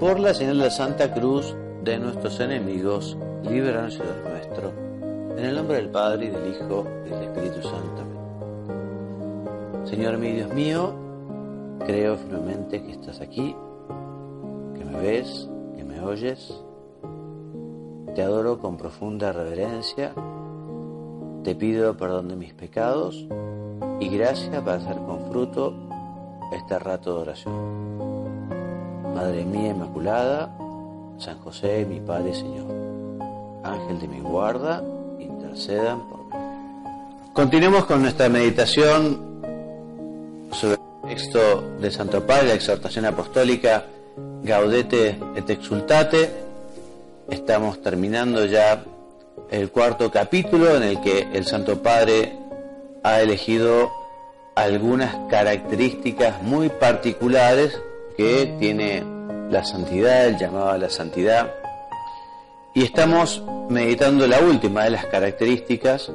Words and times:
Por 0.00 0.18
la 0.18 0.32
señal 0.32 0.56
de 0.56 0.64
la 0.64 0.70
Santa 0.70 1.12
Cruz 1.12 1.54
de 1.84 1.98
nuestros 1.98 2.40
enemigos, 2.40 3.18
líbranos 3.42 3.92
Señor 3.92 4.16
nuestro. 4.30 4.72
En 5.36 5.44
el 5.44 5.54
nombre 5.54 5.76
del 5.76 5.90
Padre 5.90 6.24
y 6.24 6.30
del 6.30 6.54
Hijo 6.54 6.86
y 7.04 7.10
del 7.10 7.24
Espíritu 7.24 7.60
Santo. 7.60 8.02
Señor 9.84 10.16
mi 10.16 10.32
Dios 10.32 10.54
mío, 10.54 10.94
creo 11.80 12.16
firmemente 12.16 12.82
que 12.82 12.92
estás 12.92 13.20
aquí, 13.20 13.54
que 14.74 14.84
me 14.86 14.98
ves, 15.00 15.50
que 15.76 15.84
me 15.84 16.00
oyes. 16.00 16.50
Te 18.14 18.22
adoro 18.22 18.58
con 18.58 18.78
profunda 18.78 19.32
reverencia. 19.32 20.14
Te 21.44 21.54
pido 21.54 21.94
perdón 21.98 22.28
de 22.28 22.36
mis 22.36 22.54
pecados 22.54 23.28
y 24.00 24.08
gracia 24.08 24.64
para 24.64 24.78
hacer 24.78 24.96
con 24.96 25.30
fruto 25.30 25.74
este 26.54 26.78
rato 26.78 27.16
de 27.16 27.20
oración. 27.20 27.99
Madre 29.14 29.44
mía 29.44 29.70
Inmaculada, 29.70 30.50
San 31.18 31.38
José, 31.40 31.84
mi 31.88 32.00
Padre 32.00 32.34
Señor, 32.34 32.66
Ángel 33.64 34.00
de 34.00 34.08
mi 34.08 34.20
guarda, 34.20 34.82
intercedan 35.18 36.08
por 36.08 36.24
mí. 36.24 36.32
Continuemos 37.32 37.84
con 37.84 38.02
nuestra 38.02 38.28
meditación 38.28 39.42
sobre 40.52 40.74
el 40.74 41.08
texto 41.08 41.62
de 41.80 41.90
Santo 41.90 42.24
Padre, 42.26 42.48
la 42.48 42.54
exhortación 42.54 43.04
apostólica 43.04 43.84
Gaudete 44.42 45.18
et 45.36 45.50
Exultate. 45.50 46.30
Estamos 47.28 47.82
terminando 47.82 48.46
ya 48.46 48.84
el 49.50 49.70
cuarto 49.70 50.10
capítulo 50.10 50.76
en 50.76 50.82
el 50.84 51.00
que 51.00 51.28
el 51.32 51.46
Santo 51.46 51.82
Padre 51.82 52.38
ha 53.02 53.20
elegido 53.20 53.90
algunas 54.54 55.14
características 55.28 56.42
muy 56.42 56.68
particulares 56.68 57.80
que 58.20 58.54
tiene 58.58 59.02
la 59.48 59.64
santidad, 59.64 60.26
el 60.26 60.36
llamado 60.36 60.68
a 60.68 60.76
la 60.76 60.90
santidad. 60.90 61.54
Y 62.74 62.82
estamos 62.82 63.42
meditando 63.70 64.26
la 64.26 64.40
última 64.40 64.84
de 64.84 64.90
las 64.90 65.06
características, 65.06 66.12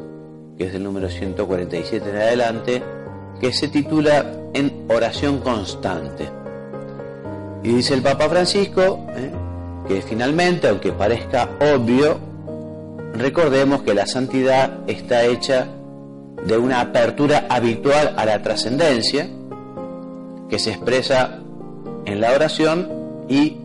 que 0.55 0.65
es 0.65 0.73
del 0.73 0.83
número 0.83 1.09
147 1.09 2.07
en 2.07 2.15
adelante, 2.15 2.83
que 3.41 3.51
se 3.51 3.69
titula 3.69 4.23
En 4.53 4.85
oración 4.87 5.39
constante. 5.39 6.29
Y 7.63 7.69
dice 7.69 7.95
el 7.95 8.03
Papa 8.03 8.29
Francisco 8.29 9.07
¿eh? 9.15 9.31
que 9.87 10.03
finalmente, 10.03 10.67
aunque 10.67 10.91
parezca 10.91 11.57
obvio, 11.59 12.19
recordemos 13.15 13.81
que 13.81 13.95
la 13.95 14.05
santidad 14.05 14.81
está 14.85 15.25
hecha 15.25 15.69
de 16.45 16.55
una 16.55 16.81
apertura 16.81 17.47
habitual 17.49 18.13
a 18.15 18.25
la 18.25 18.43
trascendencia, 18.43 19.27
que 20.47 20.59
se 20.59 20.69
expresa 20.69 21.39
en 22.05 22.21
la 22.21 22.31
oración 22.31 23.25
y 23.27 23.57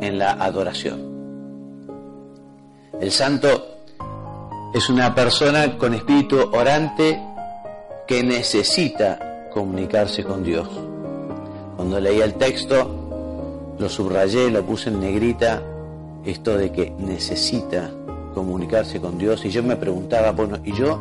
en 0.00 0.18
la 0.18 0.32
adoración. 0.32 1.12
El 3.00 3.10
santo 3.10 3.66
es 4.74 4.88
una 4.88 5.14
persona 5.14 5.76
con 5.76 5.94
espíritu 5.94 6.38
orante 6.52 7.20
que 8.06 8.22
necesita 8.22 9.48
comunicarse 9.52 10.24
con 10.24 10.42
Dios. 10.42 10.68
Cuando 11.76 12.00
leía 12.00 12.24
el 12.24 12.34
texto, 12.34 13.74
lo 13.78 13.88
subrayé, 13.88 14.50
lo 14.50 14.64
puse 14.64 14.90
en 14.90 15.00
negrita, 15.00 15.62
esto 16.24 16.56
de 16.56 16.70
que 16.70 16.90
necesita 16.98 17.90
comunicarse 18.34 19.00
con 19.00 19.18
Dios. 19.18 19.44
Y 19.44 19.50
yo 19.50 19.62
me 19.62 19.76
preguntaba, 19.76 20.32
bueno, 20.32 20.58
¿y 20.64 20.72
yo 20.72 20.98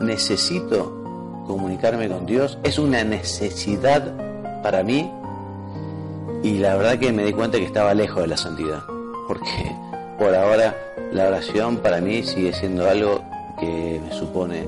necesito 0.00 1.44
comunicarme 1.46 2.08
con 2.08 2.26
Dios? 2.26 2.58
¿Es 2.64 2.78
una 2.78 3.04
necesidad 3.04 4.62
para 4.62 4.82
mí? 4.82 5.10
Y 6.42 6.58
la 6.58 6.76
verdad 6.76 6.98
que 6.98 7.12
me 7.12 7.24
di 7.24 7.32
cuenta 7.32 7.58
que 7.58 7.64
estaba 7.64 7.92
lejos 7.92 8.22
de 8.22 8.28
la 8.28 8.36
santidad, 8.36 8.82
porque 9.28 9.76
por 10.18 10.34
ahora 10.34 10.74
la 11.12 11.28
oración 11.28 11.78
para 11.78 12.00
mí 12.00 12.22
sigue 12.22 12.52
siendo 12.52 12.88
algo 12.88 13.22
que 13.58 14.00
me 14.02 14.12
supone 14.12 14.66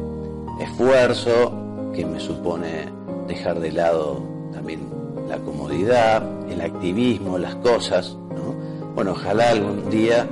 esfuerzo, 0.61 1.53
que 1.95 2.05
me 2.05 2.21
supone 2.21 2.89
dejar 3.27 3.59
de 3.61 3.73
lado 3.73 4.23
también 4.53 4.81
la 5.29 5.39
comodidad, 5.39 6.23
el 6.51 6.61
activismo, 6.61 7.39
las 7.39 7.55
cosas. 7.57 8.17
Bueno, 8.95 9.13
ojalá 9.13 9.51
algún 9.51 9.89
día 9.89 10.29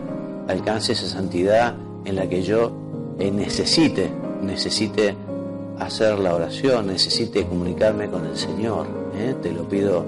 alcance 0.47 0.93
esa 0.93 1.09
santidad 1.09 1.75
en 2.05 2.17
la 2.17 2.29
que 2.29 2.43
yo 2.43 2.73
eh, 3.19 3.31
necesite, 3.31 4.11
necesite 4.43 5.15
hacer 5.79 6.19
la 6.19 6.35
oración, 6.35 6.89
necesite 6.89 7.47
comunicarme 7.47 8.09
con 8.09 8.27
el 8.27 8.37
Señor. 8.37 8.87
¿eh? 9.17 9.35
Te 9.43 9.53
lo 9.53 9.67
pido 9.67 10.05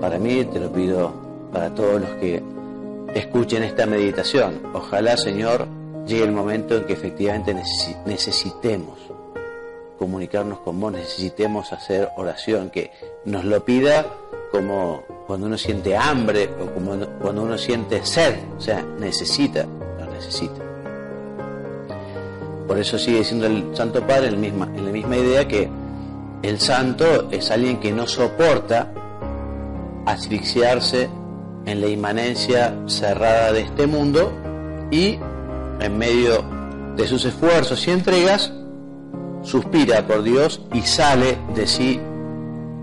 para 0.00 0.18
mí, 0.18 0.44
te 0.44 0.60
lo 0.60 0.70
pido 0.72 1.12
para 1.52 1.74
todos 1.74 2.00
los 2.00 2.10
que 2.20 2.42
escuchen 3.14 3.62
esta 3.62 3.86
meditación. 3.86 4.60
Ojalá, 4.72 5.16
Señor, 5.16 5.66
llegue 6.06 6.24
el 6.24 6.32
momento 6.32 6.76
en 6.76 6.84
que 6.84 6.92
efectivamente 6.92 7.54
necesitemos 8.06 8.98
comunicarnos 9.98 10.58
con 10.60 10.80
vos, 10.80 10.92
necesitemos 10.92 11.72
hacer 11.72 12.10
oración, 12.16 12.70
que 12.70 12.90
nos 13.24 13.44
lo 13.44 13.64
pida 13.64 14.06
como 14.50 15.02
cuando 15.26 15.46
uno 15.46 15.56
siente 15.56 15.96
hambre 15.96 16.50
o 16.60 16.74
como 16.74 16.96
cuando 17.20 17.42
uno 17.42 17.56
siente 17.56 18.04
sed, 18.04 18.34
o 18.56 18.60
sea, 18.60 18.82
necesita, 18.98 19.64
lo 19.98 20.12
necesita. 20.12 20.62
Por 22.66 22.78
eso 22.78 22.98
sigue 22.98 23.18
diciendo 23.18 23.46
el 23.46 23.76
Santo 23.76 24.06
Padre 24.06 24.28
en 24.28 24.42
la 24.84 24.92
misma 24.92 25.16
idea 25.16 25.46
que 25.46 25.68
el 26.42 26.60
santo 26.60 27.30
es 27.30 27.50
alguien 27.50 27.78
que 27.78 27.92
no 27.92 28.06
soporta 28.06 28.92
asfixiarse 30.06 31.08
en 31.66 31.80
la 31.80 31.88
inmanencia 31.88 32.76
cerrada 32.86 33.52
de 33.52 33.62
este 33.62 33.86
mundo 33.86 34.32
y 34.90 35.18
en 35.80 35.98
medio 35.98 36.44
de 36.96 37.06
sus 37.06 37.24
esfuerzos 37.24 37.86
y 37.88 37.90
entregas 37.90 38.52
suspira 39.42 40.06
por 40.06 40.22
Dios 40.22 40.60
y 40.72 40.82
sale 40.82 41.38
de 41.54 41.66
sí 41.66 42.00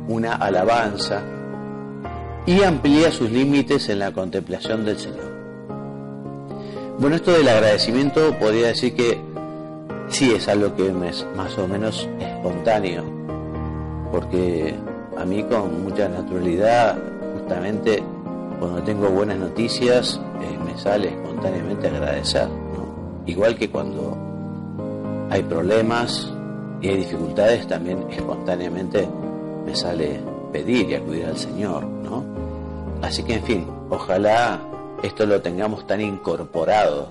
una 0.08 0.34
alabanza 0.34 1.24
y 2.46 2.64
amplía 2.64 3.12
sus 3.12 3.32
límites 3.32 3.90
en 3.90 4.00
la 4.00 4.12
contemplación 4.12 4.86
del 4.86 4.98
Señor. 4.98 5.32
Bueno, 7.00 7.16
esto 7.16 7.32
del 7.32 7.48
agradecimiento 7.48 8.38
podría 8.40 8.68
decir 8.68 8.96
que 8.96 9.20
sí 10.10 10.32
es 10.34 10.48
algo 10.48 10.76
que 10.76 10.88
es 11.08 11.26
más 11.36 11.58
o 11.58 11.68
menos 11.68 12.08
espontáneo, 12.20 13.04
porque 14.12 14.76
a 15.18 15.26
mí 15.26 15.44
con 15.44 15.84
mucha 15.84 16.10
naturalidad, 16.10 16.98
justamente 17.52 18.02
cuando 18.60 18.82
tengo 18.84 19.10
buenas 19.10 19.38
noticias, 19.38 20.22
eh, 20.42 20.58
me 20.64 20.78
sale 20.78 21.10
espontáneamente 21.10 21.90
agradecer. 21.90 22.48
Igual 23.26 23.58
que 23.58 23.70
cuando 23.70 24.18
hay 25.30 25.44
problemas 25.44 26.32
y 26.80 26.88
hay 26.88 26.98
dificultades, 26.98 27.68
también 27.68 28.06
espontáneamente 28.10 29.06
me 29.66 29.76
sale 29.76 30.22
pedir 30.54 30.92
y 30.92 30.96
acudir 30.96 31.26
al 31.26 31.38
Señor. 31.38 31.84
¿no? 31.84 32.24
Así 33.02 33.22
que, 33.24 33.34
en 33.34 33.44
fin, 33.44 33.68
ojalá 33.90 34.62
esto 35.04 35.26
lo 35.26 35.42
tengamos 35.42 35.86
tan 35.86 36.00
incorporado, 36.00 37.10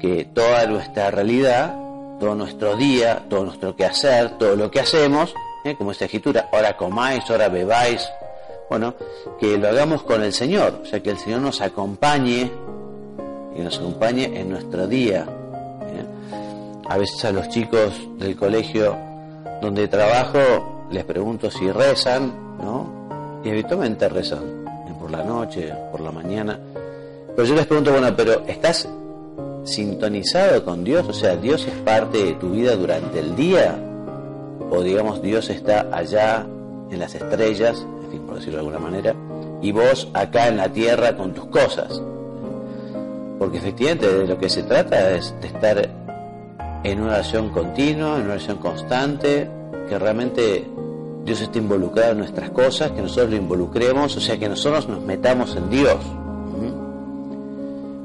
que 0.00 0.24
toda 0.32 0.64
nuestra 0.66 1.10
realidad, 1.10 1.76
todo 2.18 2.34
nuestro 2.34 2.74
día, 2.76 3.26
todo 3.28 3.44
nuestro 3.44 3.76
quehacer, 3.76 4.38
todo 4.38 4.56
lo 4.56 4.70
que 4.70 4.80
hacemos, 4.80 5.34
¿eh? 5.64 5.76
como 5.76 5.92
esta 5.92 6.06
escritura, 6.06 6.48
ahora 6.50 6.74
comáis, 6.74 7.28
ahora 7.30 7.48
bebáis, 7.48 8.08
bueno, 8.68 8.94
que 9.38 9.58
lo 9.58 9.68
hagamos 9.68 10.02
con 10.02 10.22
el 10.22 10.32
Señor, 10.32 10.80
o 10.82 10.86
sea, 10.86 11.00
que 11.02 11.10
el 11.10 11.18
Señor 11.18 11.40
nos 11.40 11.60
acompañe, 11.60 12.50
y 13.54 13.60
nos 13.60 13.78
acompañe 13.78 14.24
en 14.38 14.50
nuestro 14.50 14.86
día. 14.86 15.26
A 16.88 16.98
veces 16.98 17.24
a 17.24 17.32
los 17.32 17.48
chicos 17.48 17.92
del 18.18 18.36
colegio 18.36 18.96
donde 19.62 19.88
trabajo 19.88 20.86
les 20.90 21.04
pregunto 21.04 21.50
si 21.50 21.70
rezan, 21.70 22.58
¿no? 22.58 23.40
Y 23.44 23.50
habitualmente 23.50 24.08
rezan, 24.08 24.64
por 25.00 25.10
la 25.10 25.22
noche, 25.22 25.72
por 25.90 26.00
la 26.00 26.10
mañana. 26.10 26.58
Pero 27.34 27.48
yo 27.48 27.54
les 27.54 27.66
pregunto, 27.66 27.92
bueno, 27.92 28.14
pero 28.14 28.42
¿estás 28.46 28.88
sintonizado 29.64 30.64
con 30.64 30.84
Dios? 30.84 31.06
O 31.08 31.12
sea, 31.12 31.36
¿Dios 31.36 31.66
es 31.66 31.74
parte 31.76 32.24
de 32.24 32.32
tu 32.34 32.50
vida 32.50 32.76
durante 32.76 33.20
el 33.20 33.36
día? 33.36 33.78
o 34.74 34.82
digamos 34.82 35.20
Dios 35.20 35.50
está 35.50 35.86
allá 35.92 36.46
en 36.90 36.98
las 36.98 37.14
estrellas, 37.14 37.86
por 38.32 38.38
decirlo 38.38 38.62
de 38.62 38.66
alguna 38.66 38.78
manera, 38.78 39.14
y 39.60 39.72
vos 39.72 40.08
acá 40.14 40.48
en 40.48 40.56
la 40.56 40.72
tierra 40.72 41.14
con 41.18 41.34
tus 41.34 41.44
cosas. 41.48 42.00
Porque 43.38 43.58
efectivamente 43.58 44.10
de 44.10 44.26
lo 44.26 44.38
que 44.38 44.48
se 44.48 44.62
trata 44.62 45.10
es 45.14 45.34
de 45.42 45.48
estar 45.48 45.90
en 46.82 47.00
una 47.00 47.12
oración 47.12 47.50
continua, 47.50 48.16
en 48.16 48.22
una 48.22 48.32
oración 48.32 48.56
constante, 48.56 49.50
que 49.86 49.98
realmente 49.98 50.66
Dios 51.26 51.42
esté 51.42 51.58
involucrado 51.58 52.12
en 52.12 52.18
nuestras 52.18 52.48
cosas, 52.50 52.92
que 52.92 53.02
nosotros 53.02 53.28
lo 53.28 53.36
involucremos, 53.36 54.16
o 54.16 54.20
sea, 54.20 54.38
que 54.38 54.48
nosotros 54.48 54.88
nos 54.88 55.02
metamos 55.02 55.54
en 55.54 55.68
Dios. 55.68 55.98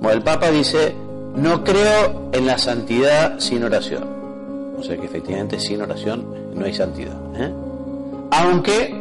Bueno, 0.01 0.11
el 0.11 0.23
Papa 0.23 0.51
dice, 0.51 0.93
no 1.35 1.63
creo 1.63 2.31
en 2.33 2.45
la 2.45 2.57
santidad 2.57 3.39
sin 3.39 3.63
oración. 3.63 4.03
O 4.77 4.83
sea 4.83 4.97
que 4.97 5.05
efectivamente 5.05 5.57
sin 5.57 5.81
oración 5.81 6.25
no 6.53 6.65
hay 6.65 6.73
santidad. 6.73 7.15
¿eh? 7.33 7.49
Aunque 8.31 8.96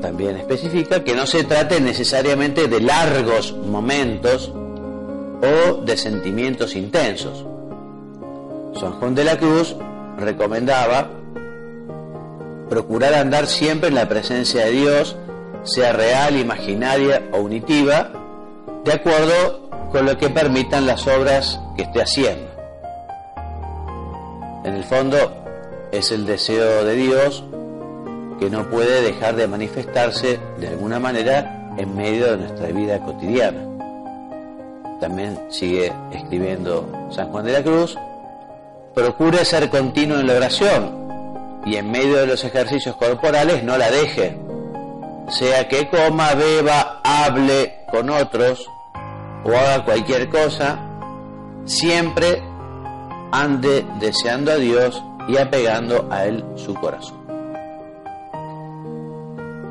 también 0.00 0.36
especifica 0.36 1.04
que 1.04 1.14
no 1.14 1.26
se 1.26 1.44
trate 1.44 1.80
necesariamente 1.80 2.68
de 2.68 2.80
largos 2.80 3.52
momentos 3.52 4.52
o 5.42 5.82
de 5.82 5.96
sentimientos 5.96 6.74
intensos. 6.76 7.44
San 8.78 8.92
Juan 8.92 9.14
de 9.14 9.24
la 9.24 9.38
Cruz 9.38 9.76
recomendaba 10.18 11.10
procurar 12.68 13.14
andar 13.14 13.46
siempre 13.46 13.88
en 13.88 13.96
la 13.96 14.08
presencia 14.08 14.64
de 14.66 14.70
Dios, 14.70 15.16
sea 15.64 15.92
real, 15.92 16.36
imaginaria 16.36 17.28
o 17.32 17.38
unitiva, 17.38 18.12
de 18.84 18.92
acuerdo 18.92 19.68
con 19.90 20.06
lo 20.06 20.16
que 20.16 20.30
permitan 20.30 20.86
las 20.86 21.06
obras 21.06 21.60
que 21.76 21.82
esté 21.82 22.00
haciendo. 22.00 22.48
En 24.64 24.74
el 24.74 24.84
fondo 24.84 25.16
es 25.90 26.12
el 26.12 26.26
deseo 26.26 26.84
de 26.84 26.94
Dios 26.94 27.44
que 28.40 28.48
no 28.48 28.68
puede 28.70 29.02
dejar 29.02 29.36
de 29.36 29.46
manifestarse 29.46 30.40
de 30.58 30.68
alguna 30.68 30.98
manera 30.98 31.74
en 31.76 31.94
medio 31.94 32.30
de 32.32 32.38
nuestra 32.38 32.68
vida 32.68 32.98
cotidiana. 32.98 33.60
También 34.98 35.38
sigue 35.50 35.92
escribiendo 36.10 36.88
San 37.10 37.30
Juan 37.30 37.44
de 37.44 37.52
la 37.52 37.62
Cruz, 37.62 37.96
procure 38.94 39.44
ser 39.44 39.68
continuo 39.68 40.18
en 40.18 40.26
la 40.26 40.34
oración, 40.34 41.00
y 41.66 41.76
en 41.76 41.90
medio 41.90 42.16
de 42.16 42.26
los 42.26 42.42
ejercicios 42.42 42.96
corporales 42.96 43.62
no 43.62 43.76
la 43.76 43.90
deje. 43.90 44.38
Sea 45.28 45.68
que 45.68 45.88
coma, 45.88 46.34
beba, 46.34 47.00
hable 47.04 47.84
con 47.90 48.08
otros 48.08 48.66
o 49.44 49.50
haga 49.50 49.84
cualquier 49.84 50.28
cosa, 50.30 50.78
siempre 51.66 52.42
ande 53.32 53.86
deseando 54.00 54.52
a 54.52 54.56
Dios 54.56 55.02
y 55.28 55.36
apegando 55.36 56.08
a 56.10 56.24
Él 56.24 56.44
su 56.56 56.74
corazón. 56.74 57.19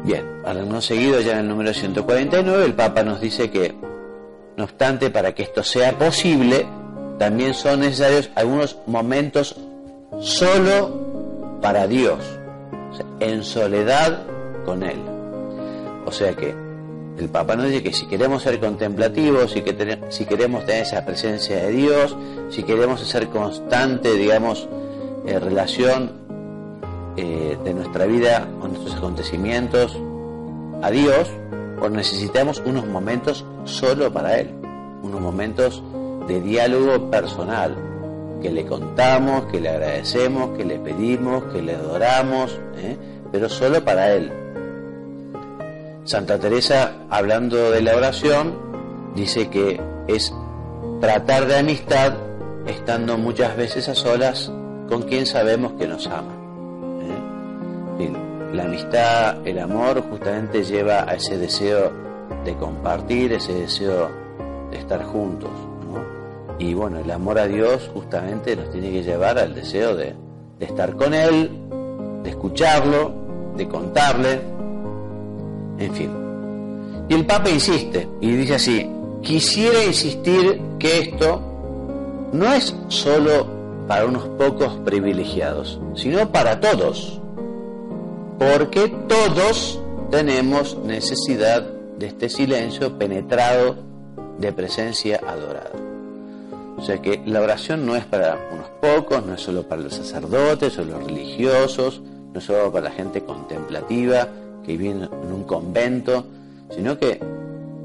Bien, 0.03 0.25
no 0.67 0.81
seguido 0.81 1.19
ya 1.19 1.33
en 1.33 1.39
el 1.39 1.47
número 1.47 1.73
149, 1.73 2.65
el 2.65 2.73
Papa 2.73 3.03
nos 3.03 3.19
dice 3.19 3.49
que, 3.51 3.75
no 4.55 4.63
obstante, 4.63 5.09
para 5.09 5.33
que 5.33 5.43
esto 5.43 5.63
sea 5.63 5.97
posible, 5.97 6.65
también 7.17 7.53
son 7.53 7.81
necesarios 7.81 8.29
algunos 8.35 8.77
momentos 8.87 9.55
solo 10.21 11.59
para 11.61 11.87
Dios, 11.87 12.19
en 13.19 13.43
soledad 13.43 14.23
con 14.65 14.83
Él. 14.83 14.99
O 16.05 16.11
sea 16.11 16.33
que 16.33 16.55
el 17.17 17.29
Papa 17.29 17.55
nos 17.55 17.65
dice 17.65 17.83
que 17.83 17.93
si 17.93 18.07
queremos 18.07 18.43
ser 18.43 18.59
contemplativos, 18.59 19.51
si, 19.51 19.61
que 19.61 19.99
si 20.09 20.25
queremos 20.25 20.65
tener 20.65 20.83
esa 20.83 21.05
presencia 21.05 21.57
de 21.57 21.71
Dios, 21.71 22.15
si 22.49 22.63
queremos 22.63 23.01
hacer 23.01 23.27
constante, 23.27 24.13
digamos, 24.13 24.69
eh, 25.25 25.37
relación 25.39 26.18
eh, 27.17 27.57
de 27.63 27.73
nuestra 27.73 28.05
vida 28.05 28.47
con 28.59 28.73
nuestros 28.73 28.95
acontecimientos 28.95 29.97
a 30.81 30.91
Dios, 30.91 31.29
pues 31.79 31.91
necesitamos 31.91 32.61
unos 32.65 32.85
momentos 32.85 33.45
solo 33.65 34.11
para 34.11 34.39
Él, 34.39 34.49
unos 35.01 35.21
momentos 35.21 35.83
de 36.27 36.41
diálogo 36.41 37.09
personal, 37.09 37.75
que 38.41 38.51
le 38.51 38.65
contamos, 38.65 39.45
que 39.51 39.59
le 39.59 39.69
agradecemos, 39.69 40.57
que 40.57 40.63
le 40.63 40.79
pedimos, 40.79 41.43
que 41.45 41.61
le 41.61 41.75
adoramos, 41.75 42.57
¿eh? 42.77 42.97
pero 43.31 43.49
solo 43.49 43.83
para 43.83 44.11
Él. 44.13 44.31
Santa 46.05 46.39
Teresa, 46.39 46.93
hablando 47.09 47.71
de 47.71 47.81
la 47.81 47.95
oración, 47.95 48.57
dice 49.15 49.49
que 49.49 49.79
es 50.07 50.33
tratar 51.01 51.45
de 51.47 51.57
amistad 51.57 52.13
estando 52.65 53.17
muchas 53.17 53.55
veces 53.55 53.89
a 53.89 53.95
solas 53.95 54.51
con 54.87 55.03
quien 55.03 55.25
sabemos 55.25 55.73
que 55.73 55.87
nos 55.87 56.07
ama. 56.07 56.38
La 58.53 58.63
amistad, 58.63 59.47
el 59.47 59.59
amor 59.59 60.01
justamente 60.09 60.63
lleva 60.63 61.09
a 61.09 61.15
ese 61.15 61.37
deseo 61.37 61.91
de 62.43 62.55
compartir, 62.55 63.33
ese 63.33 63.53
deseo 63.53 64.09
de 64.71 64.77
estar 64.77 65.03
juntos. 65.03 65.51
Y 66.57 66.73
bueno, 66.73 66.99
el 66.99 67.09
amor 67.09 67.39
a 67.39 67.47
Dios 67.47 67.89
justamente 67.93 68.55
nos 68.55 68.69
tiene 68.71 68.91
que 68.91 69.03
llevar 69.03 69.39
al 69.39 69.55
deseo 69.55 69.95
de, 69.95 70.13
estar 70.59 70.95
con 70.95 71.13
Él, 71.13 71.51
de 72.23 72.29
escucharlo, 72.31 73.13
de 73.55 73.67
contarle, 73.67 74.41
en 75.77 75.93
fin. 75.93 76.11
Y 77.07 77.13
el 77.13 77.25
Papa 77.25 77.49
insiste 77.49 78.09
y 78.19 78.31
dice 78.33 78.55
así, 78.55 78.89
quisiera 79.21 79.83
insistir 79.85 80.61
que 80.77 80.99
esto 80.99 81.41
no 82.33 82.53
es 82.53 82.75
solo 82.89 83.47
para 83.87 84.05
unos 84.05 84.27
pocos 84.37 84.73
privilegiados, 84.85 85.79
sino 85.95 86.29
para 86.29 86.59
todos, 86.59 87.18
porque 88.39 88.87
todos 89.07 89.79
tenemos 90.09 90.77
necesidad 90.77 91.61
de 91.97 92.07
este 92.07 92.29
silencio 92.29 92.97
penetrado 92.97 93.75
de 94.37 94.53
presencia 94.53 95.19
adorada. 95.27 95.71
O 96.77 96.81
sea 96.81 97.01
que 97.01 97.21
la 97.25 97.41
oración 97.41 97.85
no 97.85 97.97
es 97.97 98.05
para 98.05 98.39
unos 98.53 98.69
pocos, 98.81 99.25
no 99.25 99.33
es 99.33 99.41
solo 99.41 99.63
para 99.63 99.81
los 99.81 99.93
sacerdotes 99.93 100.77
o 100.77 100.85
los 100.85 101.03
religiosos, 101.03 102.01
no 102.33 102.39
es 102.39 102.45
solo 102.45 102.71
para 102.71 102.85
la 102.85 102.91
gente 102.91 103.21
contemplativa 103.25 104.29
que 104.65 104.77
vive 104.77 104.91
en 104.91 105.33
un 105.33 105.43
convento, 105.43 106.23
sino 106.73 106.97
que 106.97 107.19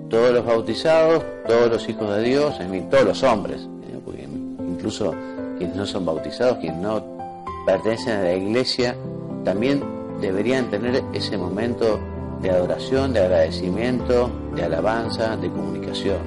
todos 0.08 0.32
los 0.32 0.46
bautizados, 0.46 1.24
todos 1.48 1.68
los 1.68 1.88
hijos 1.88 2.14
de 2.14 2.22
Dios, 2.22 2.60
en 2.60 2.70
fin, 2.70 2.88
todos 2.88 3.04
los 3.04 3.22
hombres, 3.24 3.62
¿eh? 3.62 4.28
incluso 4.68 5.12
quienes 5.58 5.74
no 5.74 5.84
son 5.84 6.04
bautizados, 6.04 6.58
quienes 6.58 6.80
no 6.80 7.02
pertenecen 7.66 8.18
a 8.18 8.22
la 8.22 8.34
iglesia, 8.34 8.94
también 9.44 9.82
deberían 10.20 10.70
tener 10.70 11.02
ese 11.12 11.36
momento 11.36 12.00
de 12.40 12.50
adoración, 12.50 13.12
de 13.12 13.20
agradecimiento, 13.20 14.30
de 14.54 14.64
alabanza, 14.64 15.36
de 15.36 15.48
comunicación. 15.48 16.18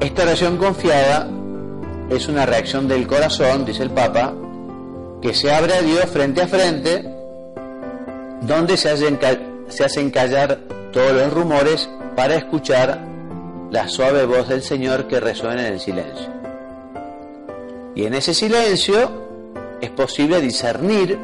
Esta 0.00 0.22
oración 0.22 0.56
confiada 0.56 1.28
es 2.08 2.26
una 2.28 2.46
reacción 2.46 2.88
del 2.88 3.06
corazón, 3.06 3.64
dice 3.64 3.82
el 3.82 3.90
Papa, 3.90 4.34
que 5.20 5.34
se 5.34 5.52
abre 5.52 5.74
a 5.74 5.82
Dios 5.82 6.06
frente 6.06 6.40
a 6.40 6.48
frente, 6.48 7.04
donde 8.40 8.76
se 8.76 8.90
hacen, 8.90 9.18
se 9.68 9.84
hacen 9.84 10.10
callar 10.10 10.58
todos 10.92 11.12
los 11.12 11.32
rumores 11.32 11.88
para 12.16 12.36
escuchar 12.36 13.06
la 13.70 13.88
suave 13.88 14.24
voz 14.24 14.48
del 14.48 14.62
Señor 14.62 15.06
que 15.06 15.20
resuena 15.20 15.66
en 15.66 15.74
el 15.74 15.80
silencio. 15.80 16.28
Y 17.94 18.04
en 18.04 18.14
ese 18.14 18.34
silencio 18.34 19.10
es 19.80 19.90
posible 19.90 20.40
discernir, 20.40 21.18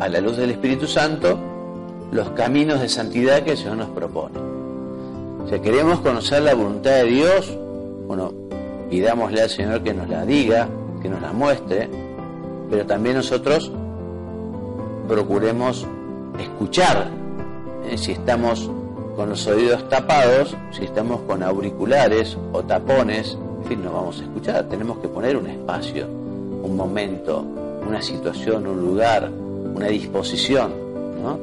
a 0.00 0.08
la 0.08 0.20
luz 0.20 0.36
del 0.36 0.50
Espíritu 0.50 0.86
Santo, 0.86 1.38
los 2.10 2.30
caminos 2.30 2.80
de 2.80 2.88
santidad 2.88 3.42
que 3.42 3.52
el 3.52 3.56
Señor 3.56 3.76
nos 3.76 3.90
propone. 3.90 4.38
Si 5.50 5.58
queremos 5.60 6.00
conocer 6.00 6.42
la 6.42 6.54
voluntad 6.54 6.90
de 6.90 7.04
Dios, 7.04 7.56
bueno, 8.06 8.32
pidámosle 8.90 9.42
al 9.42 9.50
Señor 9.50 9.82
que 9.82 9.94
nos 9.94 10.08
la 10.08 10.24
diga, 10.24 10.68
que 11.02 11.08
nos 11.08 11.20
la 11.20 11.32
muestre, 11.32 11.88
pero 12.70 12.86
también 12.86 13.16
nosotros 13.16 13.70
procuremos 15.08 15.86
escuchar. 16.38 17.08
¿eh? 17.90 17.96
Si 17.96 18.12
estamos 18.12 18.70
con 19.16 19.30
los 19.30 19.46
oídos 19.46 19.88
tapados, 19.88 20.56
si 20.70 20.84
estamos 20.84 21.22
con 21.22 21.42
auriculares 21.42 22.36
o 22.52 22.62
tapones, 22.62 23.36
en 23.62 23.64
fin, 23.64 23.84
no 23.84 23.92
vamos 23.92 24.20
a 24.20 24.24
escuchar. 24.24 24.68
Tenemos 24.68 24.98
que 24.98 25.08
poner 25.08 25.36
un 25.36 25.46
espacio, 25.48 26.06
un 26.06 26.76
momento, 26.76 27.44
una 27.86 28.00
situación, 28.00 28.66
un 28.66 28.80
lugar, 28.80 29.30
una 29.78 29.88
disposición, 29.88 30.72
¿no? 31.22 31.38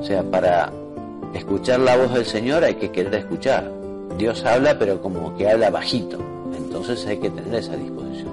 O 0.00 0.04
sea, 0.04 0.22
para 0.22 0.72
escuchar 1.34 1.80
la 1.80 1.96
voz 1.96 2.14
del 2.14 2.24
Señor 2.24 2.64
hay 2.64 2.74
que 2.74 2.90
querer 2.90 3.14
escuchar. 3.14 3.70
Dios 4.16 4.44
habla, 4.44 4.78
pero 4.78 5.00
como 5.00 5.36
que 5.36 5.48
habla 5.48 5.70
bajito. 5.70 6.18
Entonces 6.56 7.06
hay 7.06 7.18
que 7.18 7.30
tener 7.30 7.54
esa 7.54 7.76
disposición. 7.76 8.32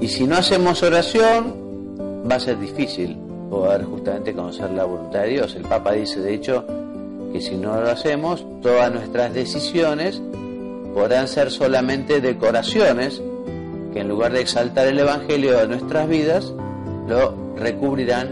Y 0.00 0.08
si 0.08 0.24
no 0.24 0.36
hacemos 0.36 0.82
oración, 0.82 1.54
va 2.30 2.36
a 2.36 2.40
ser 2.40 2.58
difícil 2.58 3.18
poder 3.50 3.84
justamente 3.84 4.32
conocer 4.32 4.70
la 4.70 4.84
voluntad 4.84 5.22
de 5.22 5.28
Dios. 5.30 5.54
El 5.56 5.62
Papa 5.62 5.92
dice, 5.92 6.20
de 6.20 6.34
hecho, 6.34 6.64
que 7.32 7.40
si 7.40 7.56
no 7.56 7.80
lo 7.80 7.90
hacemos, 7.90 8.46
todas 8.62 8.92
nuestras 8.92 9.34
decisiones 9.34 10.22
podrán 10.94 11.26
ser 11.26 11.50
solamente 11.50 12.20
decoraciones 12.20 13.20
que 13.92 14.00
en 14.00 14.08
lugar 14.08 14.32
de 14.32 14.40
exaltar 14.40 14.86
el 14.86 14.98
Evangelio 14.98 15.58
de 15.58 15.66
nuestras 15.68 16.08
vidas, 16.08 16.52
lo 17.08 17.43
recubrirán 17.56 18.28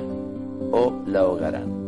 o 0.71 0.93
la 1.07 1.21
ahogarán. 1.21 1.83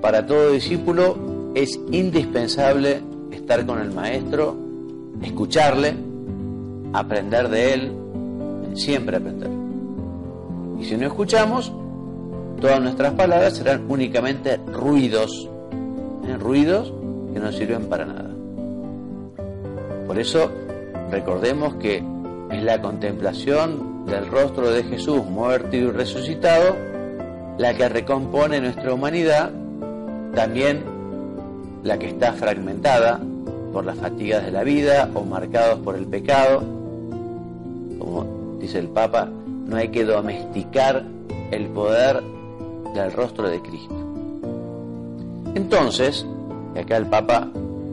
para 0.00 0.26
todo 0.26 0.52
discípulo 0.52 1.52
es 1.54 1.78
indispensable 1.90 3.00
estar 3.30 3.66
con 3.66 3.80
el 3.80 3.92
maestro, 3.92 4.56
escucharle, 5.22 5.94
aprender 6.92 7.48
de 7.48 7.74
él, 7.74 7.92
siempre 8.74 9.16
aprender. 9.16 9.50
Y 10.80 10.84
si 10.84 10.96
no 10.96 11.06
escuchamos, 11.06 11.72
todas 12.60 12.80
nuestras 12.80 13.12
palabras 13.14 13.56
serán 13.56 13.84
únicamente 13.88 14.58
ruidos, 14.72 15.48
¿eh? 16.26 16.36
ruidos 16.38 16.92
que 17.32 17.40
no 17.40 17.52
sirven 17.52 17.86
para 17.86 18.06
nada. 18.06 18.30
Por 20.06 20.18
eso 20.18 20.50
recordemos 21.10 21.74
que 21.76 22.02
es 22.50 22.62
la 22.62 22.80
contemplación 22.80 23.89
del 24.06 24.26
rostro 24.26 24.70
de 24.70 24.82
Jesús 24.84 25.24
muerto 25.24 25.76
y 25.76 25.90
resucitado 25.90 26.76
la 27.58 27.74
que 27.74 27.88
recompone 27.88 28.60
nuestra 28.60 28.94
humanidad, 28.94 29.50
también 30.34 30.82
la 31.82 31.98
que 31.98 32.08
está 32.08 32.32
fragmentada 32.32 33.20
por 33.72 33.84
las 33.84 33.98
fatigas 33.98 34.44
de 34.44 34.50
la 34.50 34.64
vida 34.64 35.10
o 35.14 35.24
marcados 35.24 35.78
por 35.80 35.96
el 35.96 36.06
pecado. 36.06 36.62
Como 37.98 38.56
dice 38.58 38.78
el 38.78 38.88
Papa, 38.88 39.28
no 39.66 39.76
hay 39.76 39.88
que 39.88 40.04
domesticar 40.04 41.04
el 41.50 41.66
poder 41.66 42.22
del 42.94 43.12
rostro 43.12 43.48
de 43.48 43.60
Cristo. 43.60 43.94
Entonces, 45.54 46.26
acá 46.80 46.96
el 46.96 47.06
Papa 47.06 47.48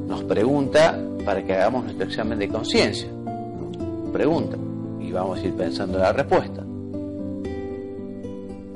nos 0.07 0.23
pregunta 0.23 0.97
para 1.25 1.43
que 1.43 1.53
hagamos 1.53 1.83
nuestro 1.83 2.05
examen 2.05 2.39
de 2.39 2.47
conciencia. 2.47 3.09
Pregunta, 4.13 4.57
y 5.07 5.11
vamos 5.13 5.39
a 5.39 5.41
ir 5.41 5.55
pensando 5.55 5.97
la 5.97 6.11
respuesta. 6.11 6.63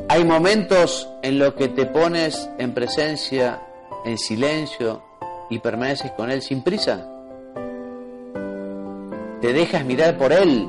Hay 0.07 0.23
momentos 0.23 1.09
en 1.21 1.39
los 1.39 1.55
que 1.55 1.67
te 1.67 1.85
pones 1.85 2.49
en 2.57 2.73
presencia, 2.73 3.61
en 4.05 4.17
silencio, 4.17 5.03
y 5.49 5.59
permaneces 5.59 6.11
con 6.11 6.31
Él 6.31 6.41
sin 6.41 6.63
prisa. 6.63 7.05
Te 9.41 9.51
dejas 9.51 9.83
mirar 9.83 10.17
por 10.17 10.31
Él. 10.31 10.67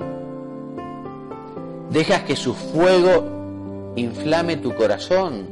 Dejas 1.90 2.22
que 2.22 2.34
su 2.34 2.54
fuego 2.54 3.92
inflame 3.94 4.56
tu 4.56 4.74
corazón. 4.74 5.46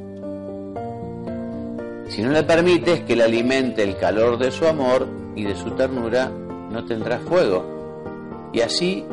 Si 2.08 2.22
no 2.22 2.30
le 2.30 2.42
permites 2.42 3.02
que 3.02 3.14
le 3.14 3.22
alimente 3.22 3.84
el 3.84 3.96
calor 3.96 4.38
de 4.38 4.50
su 4.50 4.66
amor 4.66 5.06
y 5.36 5.44
de 5.44 5.54
su 5.54 5.70
ternura, 5.72 6.28
no 6.28 6.84
tendrás 6.84 7.22
fuego. 7.22 8.50
Y 8.52 8.62
así, 8.62 9.04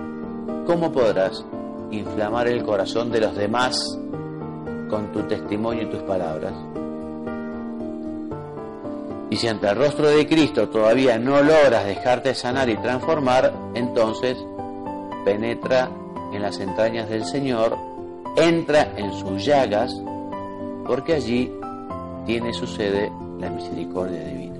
¿cómo 0.67 0.91
podrás 0.91 1.45
inflamar 1.91 2.49
el 2.49 2.61
corazón 2.63 3.09
de 3.09 3.21
los 3.21 3.33
demás 3.35 3.97
con 4.89 5.13
tu 5.13 5.23
testimonio 5.23 5.83
y 5.83 5.85
tus 5.85 6.01
palabras? 6.01 6.53
Y 9.29 9.37
si 9.37 9.47
ante 9.47 9.69
el 9.69 9.77
rostro 9.77 10.09
de 10.09 10.27
Cristo 10.27 10.67
todavía 10.67 11.17
no 11.17 11.41
logras 11.41 11.85
dejarte 11.85 12.35
sanar 12.35 12.69
y 12.69 12.75
transformar, 12.75 13.53
entonces 13.75 14.37
penetra 15.23 15.89
en 16.33 16.41
las 16.41 16.59
entrañas 16.59 17.09
del 17.09 17.23
Señor, 17.23 17.77
entra 18.35 18.93
en 18.97 19.13
sus 19.13 19.45
llagas, 19.45 19.93
porque 20.85 21.13
allí 21.13 21.51
tiene 22.25 22.53
su 22.53 22.67
sede 22.67 23.09
la 23.39 23.49
misericordia 23.49 24.21
divina. 24.21 24.55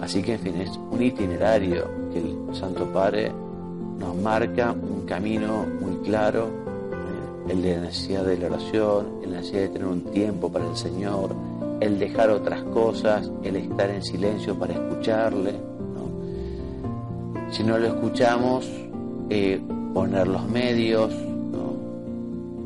Así 0.00 0.22
que, 0.22 0.34
en 0.34 0.40
fin, 0.40 0.60
es 0.60 0.70
un 0.90 1.00
itinerario 1.00 1.88
que 2.12 2.18
el 2.18 2.54
Santo 2.54 2.86
Padre 2.92 3.30
nos 4.00 4.16
marca, 4.16 4.72
un 4.72 5.06
camino 5.06 5.66
muy 5.80 5.98
claro, 5.98 6.48
eh, 6.48 7.52
el 7.52 7.62
de 7.62 7.76
la 7.76 7.82
necesidad 7.82 8.24
de 8.24 8.38
la 8.38 8.46
oración, 8.46 9.06
la 9.22 9.36
necesidad 9.36 9.60
de 9.60 9.68
tener 9.68 9.86
un 9.86 10.04
tiempo 10.04 10.50
para 10.50 10.68
el 10.68 10.76
Señor, 10.76 11.34
el 11.80 11.98
dejar 11.98 12.30
otras 12.30 12.62
cosas, 12.64 13.30
el 13.44 13.56
estar 13.56 13.88
en 13.90 14.02
silencio 14.02 14.58
para 14.58 14.72
escucharle. 14.72 15.54
Si 17.52 17.62
no 17.62 17.78
lo 17.78 17.86
escuchamos, 17.88 18.68
eh, 19.28 19.60
poner 19.94 20.28
los 20.28 20.48
medios. 20.48 21.12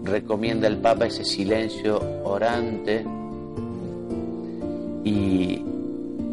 Recomienda 0.05 0.69
el 0.69 0.79
Papa 0.79 1.07
ese 1.07 1.25
silencio 1.25 2.01
orante 2.25 3.05
y 5.03 5.65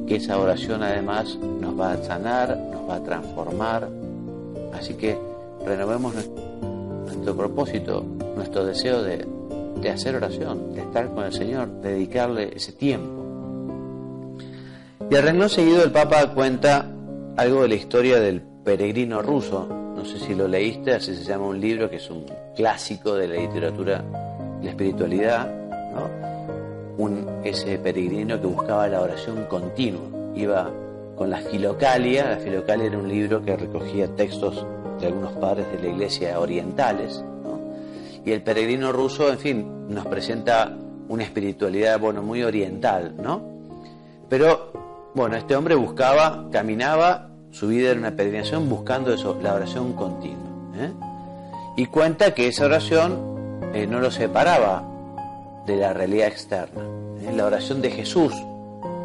que 0.05 0.17
esa 0.17 0.37
oración 0.37 0.83
además 0.83 1.37
nos 1.37 1.79
va 1.79 1.93
a 1.93 2.03
sanar, 2.03 2.57
nos 2.71 2.89
va 2.89 2.95
a 2.95 3.03
transformar. 3.03 4.00
Así 4.81 4.95
que 4.95 5.17
renovemos 5.65 6.13
nuestro 7.05 7.37
propósito, 7.37 8.03
nuestro 8.35 8.65
deseo 8.65 9.01
de 9.03 9.25
de 9.81 9.89
hacer 9.89 10.15
oración, 10.15 10.73
de 10.73 10.81
estar 10.81 11.09
con 11.13 11.25
el 11.25 11.33
Señor, 11.33 11.81
dedicarle 11.81 12.51
ese 12.55 12.71
tiempo. 12.71 13.19
Y 15.09 15.15
al 15.15 15.23
renglón 15.23 15.49
seguido 15.49 15.83
el 15.83 15.91
Papa 15.91 16.33
cuenta 16.33 16.89
algo 17.35 17.63
de 17.63 17.67
la 17.67 17.75
historia 17.75 18.19
del 18.19 18.41
peregrino 18.41 19.21
ruso. 19.21 19.67
No 19.67 20.05
sé 20.05 20.19
si 20.19 20.35
lo 20.35 20.47
leíste, 20.47 20.93
así 20.93 21.15
se 21.15 21.23
llama 21.23 21.47
un 21.47 21.59
libro 21.59 21.89
que 21.89 21.97
es 21.97 22.09
un 22.09 22.25
clásico 22.55 23.15
de 23.15 23.27
la 23.27 23.35
literatura 23.35 24.03
y 24.61 24.65
la 24.65 24.71
espiritualidad. 24.71 25.57
Ese 27.43 27.79
peregrino 27.79 28.39
que 28.39 28.45
buscaba 28.45 28.87
la 28.87 29.01
oración 29.01 29.45
continua. 29.49 30.03
Iba 30.35 30.69
con 31.21 31.29
la 31.29 31.37
Filocalia. 31.37 32.31
La 32.31 32.37
Filocalia 32.37 32.87
era 32.87 32.97
un 32.97 33.07
libro 33.07 33.43
que 33.43 33.55
recogía 33.55 34.07
textos 34.15 34.65
de 34.99 35.05
algunos 35.05 35.33
padres 35.33 35.71
de 35.71 35.79
la 35.79 35.89
iglesia 35.89 36.39
orientales 36.39 37.23
y 38.25 38.31
el 38.31 38.41
peregrino 38.41 38.91
ruso, 38.91 39.29
en 39.29 39.37
fin, 39.37 39.87
nos 39.87 40.07
presenta 40.07 40.75
una 41.09 41.23
espiritualidad, 41.23 41.99
bueno, 41.99 42.23
muy 42.23 42.41
oriental, 42.41 43.13
¿no? 43.21 43.39
Pero, 44.29 45.11
bueno, 45.13 45.35
este 45.35 45.55
hombre 45.55 45.75
buscaba, 45.75 46.47
caminaba, 46.51 47.29
su 47.51 47.67
vida 47.67 47.91
era 47.91 47.99
una 47.99 48.15
peregrinación 48.15 48.67
buscando 48.67 49.13
eso, 49.13 49.37
la 49.43 49.53
oración 49.53 49.93
continua. 49.93 50.49
¿eh? 50.75 50.91
Y 51.77 51.85
cuenta 51.85 52.33
que 52.33 52.47
esa 52.47 52.65
oración 52.65 53.59
eh, 53.75 53.85
no 53.85 53.99
lo 53.99 54.09
separaba 54.09 54.83
de 55.67 55.75
la 55.75 55.93
realidad 55.93 56.29
externa. 56.29 56.81
¿eh? 57.21 57.31
La 57.35 57.45
oración 57.45 57.79
de 57.79 57.91
Jesús, 57.91 58.33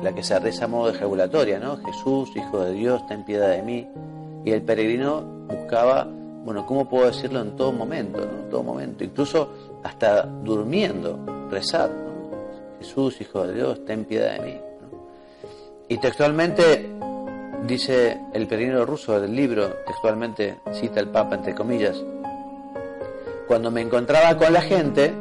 la 0.07 0.15
que 0.15 0.23
se 0.23 0.39
reza 0.39 0.67
a 0.67 0.69
modo 0.69 0.93
de 0.93 0.99
regulatoria, 0.99 1.59
¿no? 1.59 1.79
Jesús, 1.79 2.31
Hijo 2.37 2.61
de 2.61 2.73
Dios, 2.75 3.05
ten 3.09 3.25
piedad 3.25 3.51
de 3.51 3.63
mí. 3.63 3.89
Y 4.45 4.53
el 4.53 4.63
peregrino 4.63 5.21
buscaba 5.49 6.07
bueno, 6.45 6.65
¿cómo 6.65 6.89
puedo 6.89 7.09
decirlo 7.09 7.41
en 7.41 7.57
todo 7.57 7.73
momento? 7.73 8.23
En 8.23 8.49
todo 8.49 8.63
momento, 8.63 9.03
incluso 9.03 9.81
hasta 9.83 10.23
durmiendo, 10.23 11.19
rezar. 11.51 11.91
Jesús, 12.79 13.21
Hijo 13.21 13.45
de 13.49 13.55
Dios, 13.55 13.85
ten 13.85 14.05
piedad 14.05 14.35
de 14.35 14.41
mí. 14.47 14.61
Y 15.89 15.99
textualmente 15.99 16.89
dice 17.67 18.21
el 18.33 18.47
peregrino 18.47 18.87
ruso 18.87 19.21
del 19.21 19.35
libro, 19.35 19.71
textualmente 19.89 20.61
cita 20.71 21.01
el 21.01 21.09
Papa 21.09 21.35
entre 21.35 21.53
comillas, 21.53 22.01
cuando 23.49 23.73
me 23.73 23.81
encontraba 23.81 24.39
con 24.39 24.53
la 24.53 24.61
gente, 24.61 25.13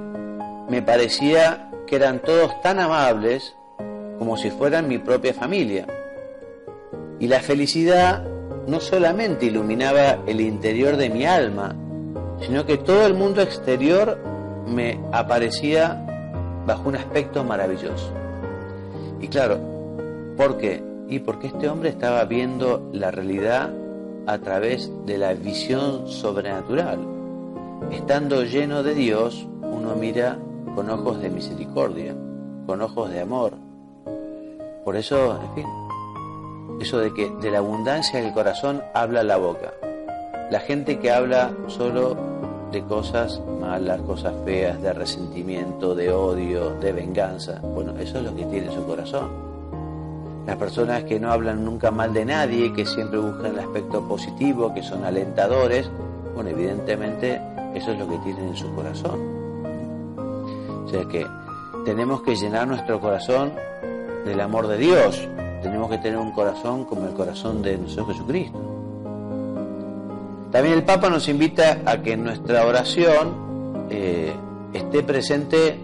me 0.69 0.83
parecía 0.83 1.71
que 1.87 1.95
eran 1.95 2.19
todos 2.19 2.61
tan 2.61 2.79
amables 2.79 3.55
como 4.17 4.37
si 4.37 4.51
fueran 4.51 4.87
mi 4.87 4.97
propia 4.97 5.33
familia. 5.33 5.87
Y 7.19 7.27
la 7.27 7.39
felicidad 7.39 8.23
no 8.67 8.79
solamente 8.79 9.45
iluminaba 9.45 10.19
el 10.25 10.41
interior 10.41 10.97
de 10.97 11.09
mi 11.09 11.25
alma, 11.25 11.75
sino 12.41 12.65
que 12.65 12.77
todo 12.77 13.05
el 13.05 13.13
mundo 13.13 13.41
exterior 13.41 14.17
me 14.67 14.99
aparecía 15.11 16.05
bajo 16.65 16.89
un 16.89 16.95
aspecto 16.95 17.43
maravilloso. 17.43 18.11
Y 19.21 19.27
claro, 19.27 19.59
¿por 20.35 20.57
qué? 20.57 20.83
Y 21.07 21.19
porque 21.19 21.47
este 21.47 21.69
hombre 21.69 21.89
estaba 21.89 22.23
viendo 22.25 22.89
la 22.91 23.11
realidad 23.11 23.71
a 24.25 24.39
través 24.39 24.91
de 25.05 25.17
la 25.17 25.33
visión 25.33 26.07
sobrenatural. 26.07 26.99
Estando 27.91 28.43
lleno 28.43 28.81
de 28.81 28.95
Dios, 28.95 29.47
uno 29.61 29.95
mira 29.95 30.39
con 30.73 30.89
ojos 30.89 31.21
de 31.21 31.29
misericordia, 31.29 32.15
con 32.65 32.81
ojos 32.81 33.11
de 33.11 33.21
amor. 33.21 33.64
Por 34.85 34.95
eso, 34.95 35.39
en 35.41 35.53
fin, 35.55 35.65
eso 36.79 36.99
de 36.99 37.11
que 37.11 37.31
de 37.41 37.49
la 37.49 37.57
abundancia 37.57 38.21
del 38.21 38.31
corazón 38.33 38.83
habla 38.93 39.23
la 39.23 39.37
boca. 39.37 39.73
La 40.51 40.59
gente 40.59 40.99
que 40.99 41.11
habla 41.11 41.51
solo 41.65 42.15
de 42.71 42.83
cosas 42.83 43.41
malas, 43.59 43.99
cosas 44.01 44.35
feas, 44.45 44.79
de 44.83 44.93
resentimiento, 44.93 45.95
de 45.95 46.11
odio, 46.11 46.69
de 46.75 46.91
venganza, 46.91 47.59
bueno, 47.63 47.97
eso 47.97 48.19
es 48.19 48.25
lo 48.25 48.35
que 48.35 48.45
tiene 48.45 48.71
su 48.71 48.85
corazón. 48.85 49.27
Las 50.45 50.57
personas 50.57 51.03
que 51.05 51.19
no 51.19 51.31
hablan 51.31 51.65
nunca 51.65 51.89
mal 51.89 52.13
de 52.13 52.23
nadie, 52.23 52.71
que 52.71 52.85
siempre 52.85 53.17
buscan 53.17 53.53
el 53.53 53.59
aspecto 53.59 54.07
positivo, 54.07 54.71
que 54.71 54.83
son 54.83 55.03
alentadores, 55.03 55.89
bueno, 56.35 56.51
evidentemente 56.51 57.41
eso 57.73 57.91
es 57.91 57.97
lo 57.97 58.07
que 58.07 58.19
tienen 58.19 58.49
en 58.49 58.55
su 58.55 58.71
corazón. 58.75 59.19
O 60.85 60.87
sea 60.87 61.05
que 61.05 61.25
tenemos 61.85 62.21
que 62.21 62.35
llenar 62.35 62.67
nuestro 62.67 62.99
corazón 62.99 63.51
del 64.25 64.41
amor 64.41 64.67
de 64.67 64.77
Dios, 64.77 65.27
tenemos 65.61 65.89
que 65.89 65.99
tener 65.99 66.17
un 66.17 66.31
corazón 66.31 66.85
como 66.85 67.07
el 67.07 67.13
corazón 67.13 67.61
de 67.61 67.77
nuestro 67.77 68.05
Jesucristo. 68.07 68.59
También 70.51 70.75
el 70.75 70.83
Papa 70.83 71.09
nos 71.09 71.27
invita 71.27 71.81
a 71.85 72.01
que 72.01 72.13
en 72.13 72.23
nuestra 72.23 72.65
oración 72.65 73.87
eh, 73.89 74.33
esté 74.73 75.03
presente 75.03 75.77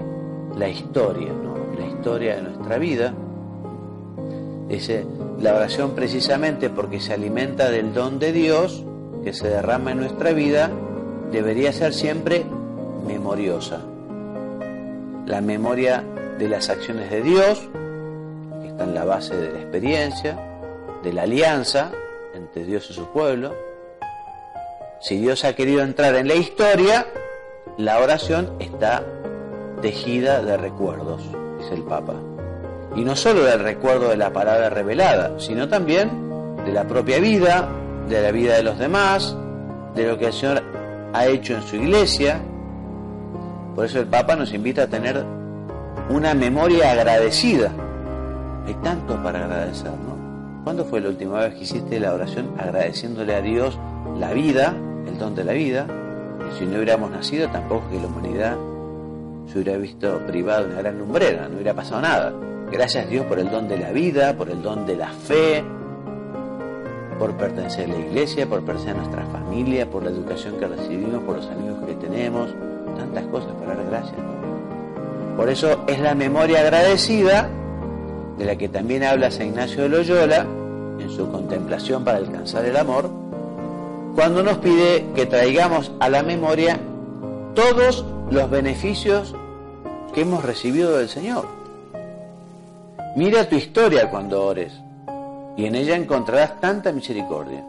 la 0.56 0.68
historia, 0.70 1.32
la 1.78 1.88
historia 1.88 2.36
de 2.36 2.42
nuestra 2.44 2.78
vida. 2.78 3.14
Dice, 4.68 5.06
la 5.42 5.56
oración 5.56 5.92
precisamente 5.92 6.70
porque 6.70 7.00
se 7.00 7.14
alimenta 7.14 7.70
del 7.70 7.94
don 7.94 8.20
de 8.20 8.32
Dios 8.32 8.84
que 9.24 9.34
se 9.34 9.50
derrama 9.50 9.92
en 9.92 10.00
nuestra 10.00 10.32
vida, 10.34 10.72
debería 11.32 11.74
ser 11.74 11.94
siempre 11.94 12.46
memoriosa. 13.06 13.82
La 15.26 15.42
memoria 15.42 16.04
de 16.40 16.50
las 16.50 16.70
acciones 16.70 17.10
de 17.12 17.22
Dios, 17.22 17.70
en 18.84 18.94
la 18.94 19.06
base 19.06 19.36
de 19.36 19.52
la 19.52 19.60
experiencia, 19.60 20.38
de 21.04 21.14
la 21.14 21.24
alianza 21.24 21.92
entre 22.34 22.66
Dios 22.66 22.90
y 22.90 22.94
su 22.94 23.08
pueblo. 23.12 23.56
Si 25.00 25.18
Dios 25.18 25.44
ha 25.46 25.54
querido 25.54 25.82
entrar 25.82 26.16
en 26.16 26.28
la 26.28 26.36
historia, 26.36 27.08
la 27.78 28.00
oración 28.00 28.56
está 28.60 29.04
tejida 29.82 30.42
de 30.42 30.58
recuerdos, 30.58 31.22
dice 31.60 31.74
el 31.74 31.84
Papa. 31.84 32.16
Y 32.96 33.04
no 33.04 33.16
solo 33.16 33.44
del 33.44 33.60
recuerdo 33.62 34.10
de 34.10 34.18
la 34.18 34.32
palabra 34.32 34.70
revelada, 34.70 35.40
sino 35.40 35.68
también 35.68 36.56
de 36.66 36.72
la 36.72 36.88
propia 36.88 37.20
vida, 37.20 37.70
de 38.08 38.22
la 38.22 38.32
vida 38.32 38.56
de 38.56 38.64
los 38.64 38.78
demás, 38.78 39.36
de 39.96 40.08
lo 40.08 40.18
que 40.18 40.28
el 40.28 40.34
Señor 40.34 40.62
ha 41.14 41.26
hecho 41.26 41.56
en 41.56 41.64
su 41.64 41.78
iglesia. 41.78 42.42
Por 43.76 43.86
eso 43.86 44.00
el 44.00 44.08
Papa 44.08 44.36
nos 44.36 44.54
invita 44.54 44.84
a 44.84 44.88
tener 44.88 45.24
una 46.10 46.34
memoria 46.34 46.92
agradecida. 46.92 47.72
Hay 48.66 48.74
tanto 48.84 49.22
para 49.24 49.46
agradecer, 49.46 49.92
¿no? 49.92 50.64
¿Cuándo 50.64 50.86
fue 50.86 51.02
la 51.02 51.10
última 51.10 51.40
vez 51.40 51.56
que 51.56 51.64
hiciste 51.64 52.00
la 52.00 52.14
oración 52.14 52.54
agradeciéndole 52.58 53.34
a 53.34 53.42
Dios 53.42 53.80
la 54.20 54.32
vida, 54.34 54.76
el 55.08 55.18
don 55.18 55.34
de 55.34 55.44
la 55.44 55.54
vida? 55.54 55.88
Si 56.58 56.66
no 56.66 56.76
hubiéramos 56.76 57.10
nacido, 57.10 57.50
tampoco 57.50 57.90
que 57.90 58.00
la 58.00 58.08
humanidad 58.08 58.56
se 59.48 59.60
hubiera 59.60 59.78
visto 59.78 60.20
privada 60.28 60.62
de 60.62 60.66
una 60.68 60.82
gran 60.82 61.00
lumbrera, 61.00 61.48
no 61.48 61.56
hubiera 61.56 61.74
pasado 61.74 62.02
nada. 62.02 62.34
Gracias 62.72 63.06
a 63.06 63.10
Dios 63.10 63.26
por 63.26 63.40
el 63.40 63.50
don 63.50 63.68
de 63.68 63.78
la 63.78 63.92
vida, 63.92 64.38
por 64.38 64.50
el 64.50 64.62
don 64.62 64.86
de 64.86 64.96
la 64.96 65.10
fe, 65.10 65.64
por 67.18 67.34
pertenecer 67.34 67.90
a 67.90 67.94
la 67.94 68.00
iglesia, 68.00 68.48
por 68.48 68.64
pertenecer 68.64 68.96
a 68.96 69.00
nuestra 69.00 69.26
familia, 69.26 69.90
por 69.90 70.04
la 70.04 70.12
educación 70.12 70.58
que 70.58 70.68
recibimos, 70.68 71.22
por 71.24 71.38
los 71.38 71.48
amigos 71.48 71.80
que 71.86 71.96
tenemos, 71.96 72.50
tantas 72.98 73.26
cosas 73.26 73.52
para 73.60 73.76
dar 73.76 73.86
gracias. 73.88 74.16
Por 75.36 75.50
eso 75.50 75.84
es 75.88 76.00
la 76.00 76.14
memoria 76.14 76.62
agradecida 76.62 77.50
de 78.42 78.48
la 78.48 78.56
que 78.56 78.70
también 78.70 79.04
habla 79.04 79.30
San 79.30 79.50
Ignacio 79.50 79.84
de 79.84 79.90
Loyola 79.90 80.48
en 81.00 81.12
su 81.12 81.32
contemplación 81.32 82.04
para 82.04 82.18
alcanzar 82.18 82.66
el 82.66 82.76
amor, 82.76 83.08
cuando 84.16 84.42
nos 84.42 84.58
pide 84.58 85.06
que 85.14 85.28
traigamos 85.28 85.92
a 86.00 86.10
la 86.10 86.24
memoria 86.24 86.80
todos 87.54 88.04
los 88.32 88.50
beneficios 88.50 89.36
que 90.16 90.22
hemos 90.22 90.44
recibido 90.44 90.98
del 90.98 91.08
Señor. 91.08 91.46
Mira 93.16 93.48
tu 93.48 93.58
historia 93.58 94.10
cuando 94.10 94.44
ores 94.44 94.74
y 95.56 95.66
en 95.66 95.76
ella 95.76 95.96
encontrarás 95.96 96.60
tanta 96.60 96.92
misericordia. 96.92 97.64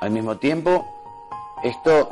Al 0.00 0.12
mismo 0.12 0.36
tiempo, 0.36 0.86
esto 1.64 2.10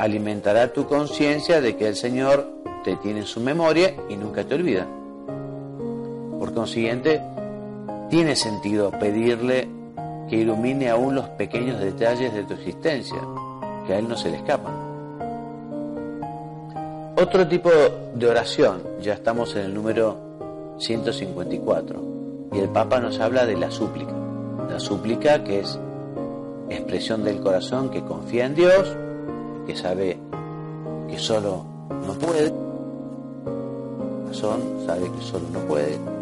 alimentará 0.00 0.72
tu 0.72 0.88
conciencia 0.88 1.60
de 1.60 1.76
que 1.76 1.86
el 1.86 1.94
Señor 1.94 2.50
te 2.82 2.96
tiene 2.96 3.20
en 3.20 3.26
su 3.26 3.38
memoria 3.38 3.94
y 4.08 4.16
nunca 4.16 4.42
te 4.42 4.56
olvida. 4.56 4.88
Por 6.38 6.54
consiguiente, 6.54 7.20
tiene 8.10 8.36
sentido 8.36 8.90
pedirle 8.90 9.68
que 10.28 10.36
ilumine 10.36 10.88
aún 10.88 11.14
los 11.14 11.28
pequeños 11.30 11.80
detalles 11.80 12.32
de 12.32 12.44
tu 12.44 12.54
existencia, 12.54 13.18
que 13.86 13.94
a 13.94 13.98
Él 13.98 14.08
no 14.08 14.16
se 14.16 14.30
le 14.30 14.36
escapan. 14.36 14.74
Otro 17.20 17.48
tipo 17.48 17.70
de 18.14 18.28
oración, 18.28 18.82
ya 19.00 19.14
estamos 19.14 19.56
en 19.56 19.62
el 19.62 19.74
número 19.74 20.16
154 20.78 22.00
y 22.52 22.58
el 22.58 22.68
Papa 22.68 23.00
nos 23.00 23.18
habla 23.18 23.44
de 23.44 23.56
la 23.56 23.70
súplica. 23.70 24.12
La 24.70 24.78
súplica 24.78 25.42
que 25.42 25.60
es 25.60 25.78
expresión 26.70 27.24
del 27.24 27.40
corazón 27.40 27.90
que 27.90 28.02
confía 28.02 28.46
en 28.46 28.54
Dios, 28.54 28.96
que 29.66 29.74
sabe 29.74 30.18
que 31.08 31.18
solo 31.18 31.64
no 32.06 32.12
puede. 32.14 32.52
Corazón 34.24 34.60
sabe 34.86 35.10
que 35.10 35.22
solo 35.22 35.46
no 35.52 35.60
puede. 35.60 36.17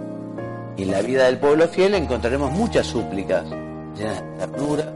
Y 0.77 0.83
en 0.83 0.91
la 0.91 1.01
vida 1.03 1.25
del 1.25 1.39
pueblo 1.39 1.67
fiel 1.69 1.95
encontraremos 1.95 2.53
muchas 2.53 2.87
súplicas 2.87 3.45
llenas 3.97 4.23
de 4.23 4.47
ternura. 4.47 4.93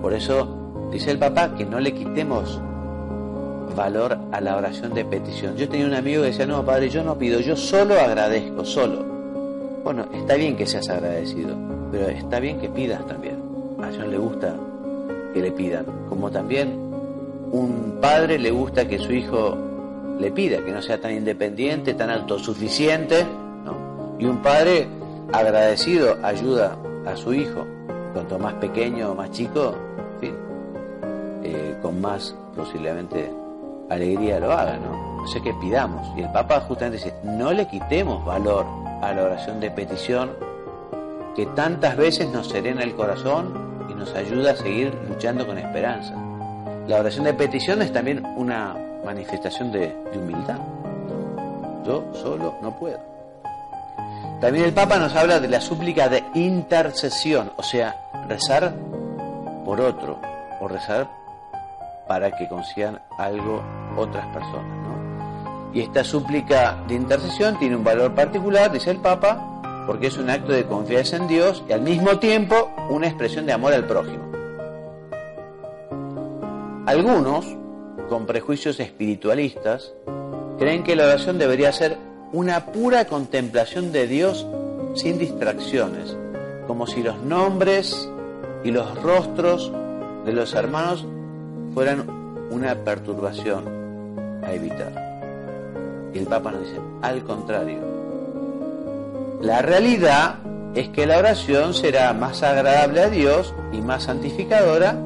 Por 0.00 0.12
eso 0.12 0.88
dice 0.92 1.10
el 1.10 1.18
Papa 1.18 1.54
que 1.54 1.64
no 1.64 1.80
le 1.80 1.92
quitemos 1.92 2.60
valor 3.74 4.18
a 4.32 4.40
la 4.40 4.56
oración 4.56 4.94
de 4.94 5.04
petición. 5.04 5.56
Yo 5.56 5.68
tenía 5.68 5.86
un 5.86 5.94
amigo 5.94 6.22
que 6.22 6.28
decía, 6.28 6.46
no, 6.46 6.64
padre, 6.64 6.88
yo 6.88 7.02
no 7.02 7.18
pido, 7.18 7.40
yo 7.40 7.56
solo 7.56 7.98
agradezco, 7.98 8.64
solo. 8.64 9.04
Bueno, 9.82 10.06
está 10.14 10.34
bien 10.34 10.56
que 10.56 10.66
seas 10.66 10.88
agradecido, 10.88 11.56
pero 11.90 12.08
está 12.08 12.40
bien 12.40 12.58
que 12.60 12.68
pidas 12.68 13.06
también. 13.06 13.42
A 13.82 13.88
Dios 13.88 14.06
le 14.06 14.18
gusta 14.18 14.54
que 15.32 15.40
le 15.40 15.50
pidan, 15.52 15.84
como 16.08 16.30
también 16.30 16.84
un 17.50 17.98
padre 18.00 18.38
le 18.38 18.50
gusta 18.50 18.88
que 18.88 18.98
su 18.98 19.12
hijo 19.12 19.56
le 20.18 20.30
pida, 20.30 20.64
que 20.64 20.70
no 20.70 20.82
sea 20.82 21.00
tan 21.00 21.12
independiente, 21.12 21.94
tan 21.94 22.10
autosuficiente, 22.10 23.26
Y 24.16 24.26
un 24.26 24.40
padre 24.42 24.86
agradecido 25.32 26.16
ayuda 26.22 26.76
a 27.04 27.16
su 27.16 27.34
hijo, 27.34 27.66
cuanto 28.12 28.38
más 28.38 28.54
pequeño 28.54 29.10
o 29.10 29.14
más 29.14 29.32
chico, 29.32 29.74
eh, 30.22 31.76
con 31.82 32.00
más 32.00 32.34
posiblemente 32.56 33.30
alegría 33.90 34.40
lo 34.40 34.52
haga, 34.52 34.78
¿no? 34.78 35.26
Sea 35.26 35.42
que 35.42 35.52
pidamos. 35.54 36.06
Y 36.16 36.22
el 36.22 36.32
Papa 36.32 36.60
justamente 36.60 36.96
dice, 37.04 37.14
no 37.24 37.52
le 37.52 37.66
quitemos 37.66 38.24
valor 38.24 38.64
a 39.02 39.12
la 39.12 39.24
oración 39.24 39.60
de 39.60 39.70
petición 39.70 40.30
que 41.34 41.46
tantas 41.46 41.96
veces 41.96 42.30
nos 42.30 42.48
serena 42.48 42.82
el 42.82 42.94
corazón 42.94 43.52
y 43.90 43.94
nos 43.94 44.14
ayuda 44.14 44.52
a 44.52 44.56
seguir 44.56 44.94
luchando 45.08 45.46
con 45.46 45.58
esperanza. 45.58 46.14
La 46.86 47.00
oración 47.00 47.24
de 47.24 47.34
petición 47.34 47.82
es 47.82 47.92
también 47.92 48.24
una 48.36 48.76
manifestación 49.04 49.70
de, 49.70 49.94
humildad. 50.14 50.58
Yo 51.86 52.04
solo 52.14 52.54
no 52.62 52.78
puedo. 52.78 52.98
También 54.40 54.64
el 54.64 54.72
Papa 54.72 54.98
nos 54.98 55.14
habla 55.14 55.40
de 55.40 55.48
la 55.48 55.60
súplica 55.60 56.08
de 56.08 56.24
intercesión, 56.34 57.52
o 57.56 57.62
sea, 57.62 57.96
rezar 58.28 58.74
por 59.64 59.80
otro, 59.80 60.18
o 60.60 60.68
rezar 60.68 61.08
para 62.06 62.30
que 62.32 62.48
consigan 62.48 63.00
algo 63.18 63.62
otras 63.96 64.26
personas. 64.28 64.88
¿no? 64.88 65.72
Y 65.72 65.80
esta 65.80 66.04
súplica 66.04 66.78
de 66.86 66.94
intercesión 66.94 67.58
tiene 67.58 67.76
un 67.76 67.84
valor 67.84 68.14
particular, 68.14 68.70
dice 68.70 68.90
el 68.90 68.98
Papa, 68.98 69.84
porque 69.86 70.06
es 70.06 70.16
un 70.18 70.30
acto 70.30 70.52
de 70.52 70.66
confianza 70.66 71.16
en 71.16 71.28
Dios 71.28 71.62
y 71.68 71.72
al 71.72 71.80
mismo 71.80 72.18
tiempo 72.18 72.70
una 72.90 73.06
expresión 73.06 73.46
de 73.46 73.52
amor 73.52 73.72
al 73.72 73.86
prójimo. 73.86 74.24
Algunos, 76.86 77.46
con 78.14 78.26
prejuicios 78.26 78.78
espiritualistas, 78.78 79.92
creen 80.60 80.84
que 80.84 80.94
la 80.94 81.06
oración 81.06 81.36
debería 81.36 81.72
ser 81.72 81.98
una 82.32 82.66
pura 82.66 83.06
contemplación 83.06 83.90
de 83.90 84.06
Dios 84.06 84.46
sin 84.94 85.18
distracciones, 85.18 86.16
como 86.68 86.86
si 86.86 87.02
los 87.02 87.18
nombres 87.24 88.08
y 88.62 88.70
los 88.70 89.02
rostros 89.02 89.72
de 90.24 90.32
los 90.32 90.54
hermanos 90.54 91.04
fueran 91.74 92.06
una 92.52 92.76
perturbación 92.84 93.64
a 94.44 94.52
evitar. 94.52 96.12
Y 96.14 96.18
el 96.20 96.28
Papa 96.28 96.52
nos 96.52 96.60
dice, 96.60 96.80
al 97.02 97.24
contrario, 97.24 97.80
la 99.40 99.60
realidad 99.60 100.36
es 100.76 100.88
que 100.90 101.04
la 101.06 101.18
oración 101.18 101.74
será 101.74 102.12
más 102.12 102.44
agradable 102.44 103.00
a 103.00 103.10
Dios 103.10 103.52
y 103.72 103.80
más 103.80 104.04
santificadora 104.04 104.96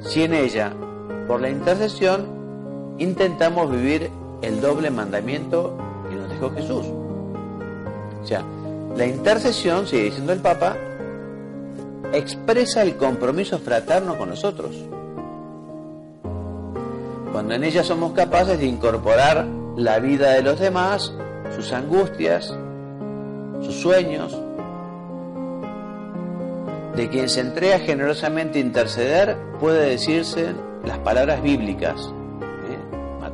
si 0.00 0.24
en 0.24 0.34
ella, 0.34 0.74
por 1.26 1.40
la 1.40 1.48
intercesión, 1.48 2.31
intentamos 2.98 3.70
vivir 3.70 4.10
el 4.42 4.60
doble 4.60 4.90
mandamiento 4.90 5.76
que 6.08 6.16
nos 6.16 6.28
dejó 6.28 6.50
Jesús. 6.50 6.86
O 8.22 8.26
sea, 8.26 8.44
la 8.96 9.06
intercesión, 9.06 9.86
sigue 9.86 10.04
diciendo 10.04 10.32
el 10.32 10.40
Papa, 10.40 10.76
expresa 12.12 12.82
el 12.82 12.96
compromiso 12.96 13.58
fraterno 13.58 14.16
con 14.16 14.28
nosotros 14.28 14.76
cuando 17.32 17.54
en 17.54 17.64
ella 17.64 17.82
somos 17.82 18.12
capaces 18.12 18.58
de 18.58 18.66
incorporar 18.66 19.46
la 19.76 19.98
vida 19.98 20.32
de 20.32 20.42
los 20.42 20.60
demás, 20.60 21.14
sus 21.56 21.72
angustias, 21.72 22.54
sus 23.62 23.74
sueños, 23.74 24.38
de 26.94 27.08
quien 27.08 27.30
se 27.30 27.40
entrega 27.40 27.78
generosamente 27.78 28.58
a 28.58 28.62
interceder, 28.62 29.36
puede 29.58 29.88
decirse 29.88 30.52
las 30.84 30.98
palabras 30.98 31.42
bíblicas. 31.42 32.12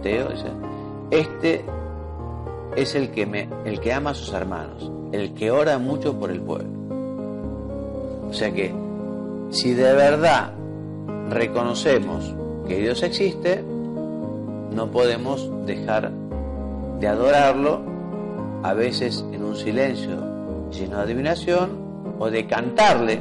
Dice, 0.09 0.49
este 1.11 1.65
es 2.77 2.95
el 2.95 3.11
que, 3.11 3.49
el 3.65 3.81
que 3.81 3.93
ama 3.93 4.11
a 4.11 4.15
sus 4.15 4.33
hermanos, 4.33 4.91
el 5.13 5.35
que 5.35 5.51
ora 5.51 5.79
mucho 5.79 6.19
por 6.19 6.31
el 6.31 6.41
pueblo. 6.41 6.69
O 8.29 8.33
sea 8.33 8.53
que, 8.53 8.75
si 9.51 9.73
de 9.73 9.95
verdad 9.95 10.53
reconocemos 11.31 12.35
que 12.67 12.79
Dios 12.79 13.03
existe, 13.03 13.63
no 14.73 14.91
podemos 14.91 15.51
dejar 15.67 16.11
de 17.01 17.09
adorarlo, 17.09 17.81
a 18.63 18.75
veces 18.75 19.25
en 19.33 19.45
un 19.45 19.57
silencio 19.57 20.17
lleno 20.71 20.97
de 20.97 21.03
adivinación, 21.03 21.89
o 22.19 22.31
de 22.31 22.47
cantarle 22.47 23.21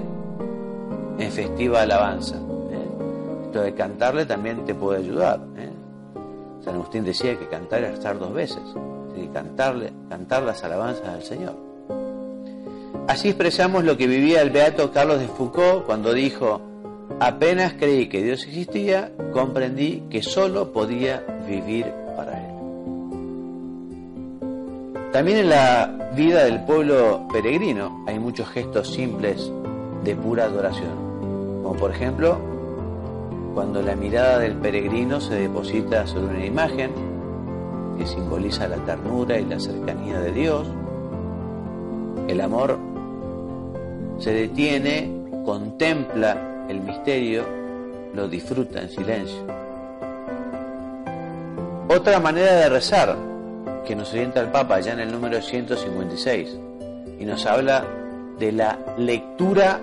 en 1.20 1.32
festiva 1.32 1.82
alabanza. 1.82 2.36
¿eh? 2.36 3.46
Esto 3.46 3.62
de 3.62 3.74
cantarle 3.74 4.26
también 4.26 4.66
te 4.66 4.74
puede 4.76 5.00
ayudar. 5.00 5.40
¿eh? 5.58 5.70
San 6.68 6.76
Agustín 6.76 7.06
decía 7.06 7.40
que 7.40 7.48
cantar 7.48 7.80
era 7.80 7.94
estar 7.94 8.20
dos 8.20 8.34
veces, 8.34 8.60
cantarle, 9.32 9.94
cantar 10.10 10.44
las 10.44 10.66
alabanzas 10.66 11.08
al 11.08 11.24
Señor. 11.24 11.56
Así 13.08 13.30
expresamos 13.30 13.86
lo 13.86 13.96
que 13.96 14.06
vivía 14.06 14.42
el 14.42 14.50
beato 14.50 14.92
Carlos 14.92 15.22
de 15.22 15.30
Foucault 15.30 15.86
cuando 15.86 16.12
dijo, 16.12 16.60
apenas 17.22 17.76
creí 17.76 18.10
que 18.10 18.22
Dios 18.22 18.44
existía, 18.44 19.14
comprendí 19.32 20.04
que 20.10 20.22
solo 20.22 20.74
podía 20.74 21.24
vivir 21.48 21.86
para 22.18 22.38
Él. 22.38 22.54
También 25.14 25.38
en 25.38 25.50
la 25.50 26.12
vida 26.18 26.44
del 26.44 26.66
pueblo 26.66 27.30
peregrino 27.32 28.04
hay 28.08 28.20
muchos 28.20 28.50
gestos 28.50 28.92
simples 28.92 29.50
de 30.04 30.18
pura 30.18 30.44
adoración, 30.44 31.62
como 31.64 31.76
por 31.76 31.92
ejemplo 31.92 32.57
cuando 33.58 33.82
la 33.82 33.96
mirada 33.96 34.38
del 34.38 34.54
peregrino 34.54 35.20
se 35.20 35.34
deposita 35.34 36.06
sobre 36.06 36.36
una 36.36 36.46
imagen 36.46 36.92
que 37.98 38.06
simboliza 38.06 38.68
la 38.68 38.76
ternura 38.76 39.40
y 39.40 39.46
la 39.46 39.60
cercanía 39.60 40.20
de 40.20 40.32
Dios, 40.32 40.68
el 42.28 42.40
amor 42.40 42.78
se 44.20 44.32
detiene, 44.32 45.10
contempla 45.44 46.68
el 46.70 46.82
misterio, 46.82 47.48
lo 48.14 48.28
disfruta 48.28 48.80
en 48.80 48.90
silencio. 48.90 49.40
Otra 51.90 52.20
manera 52.20 52.54
de 52.58 52.70
rezar 52.70 53.16
que 53.88 53.96
nos 53.96 54.12
orienta 54.12 54.40
el 54.40 54.50
Papa 54.50 54.82
ya 54.82 54.94
en 54.94 55.00
el 55.00 55.12
número 55.12 55.42
156 55.42 56.60
y 57.20 57.26
nos 57.26 57.44
habla 57.48 57.84
de 58.38 58.52
la 58.52 58.78
lectura 59.00 59.80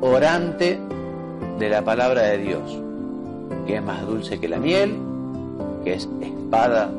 orante 0.00 0.80
de 1.60 1.68
la 1.68 1.82
palabra 1.82 2.22
de 2.22 2.38
Dios, 2.38 2.87
que 3.66 3.76
es 3.76 3.82
más 3.82 4.06
dulce 4.06 4.38
que 4.38 4.48
la 4.48 4.58
miel, 4.58 4.96
que 5.84 5.94
es 5.94 6.08
espada 6.20 6.90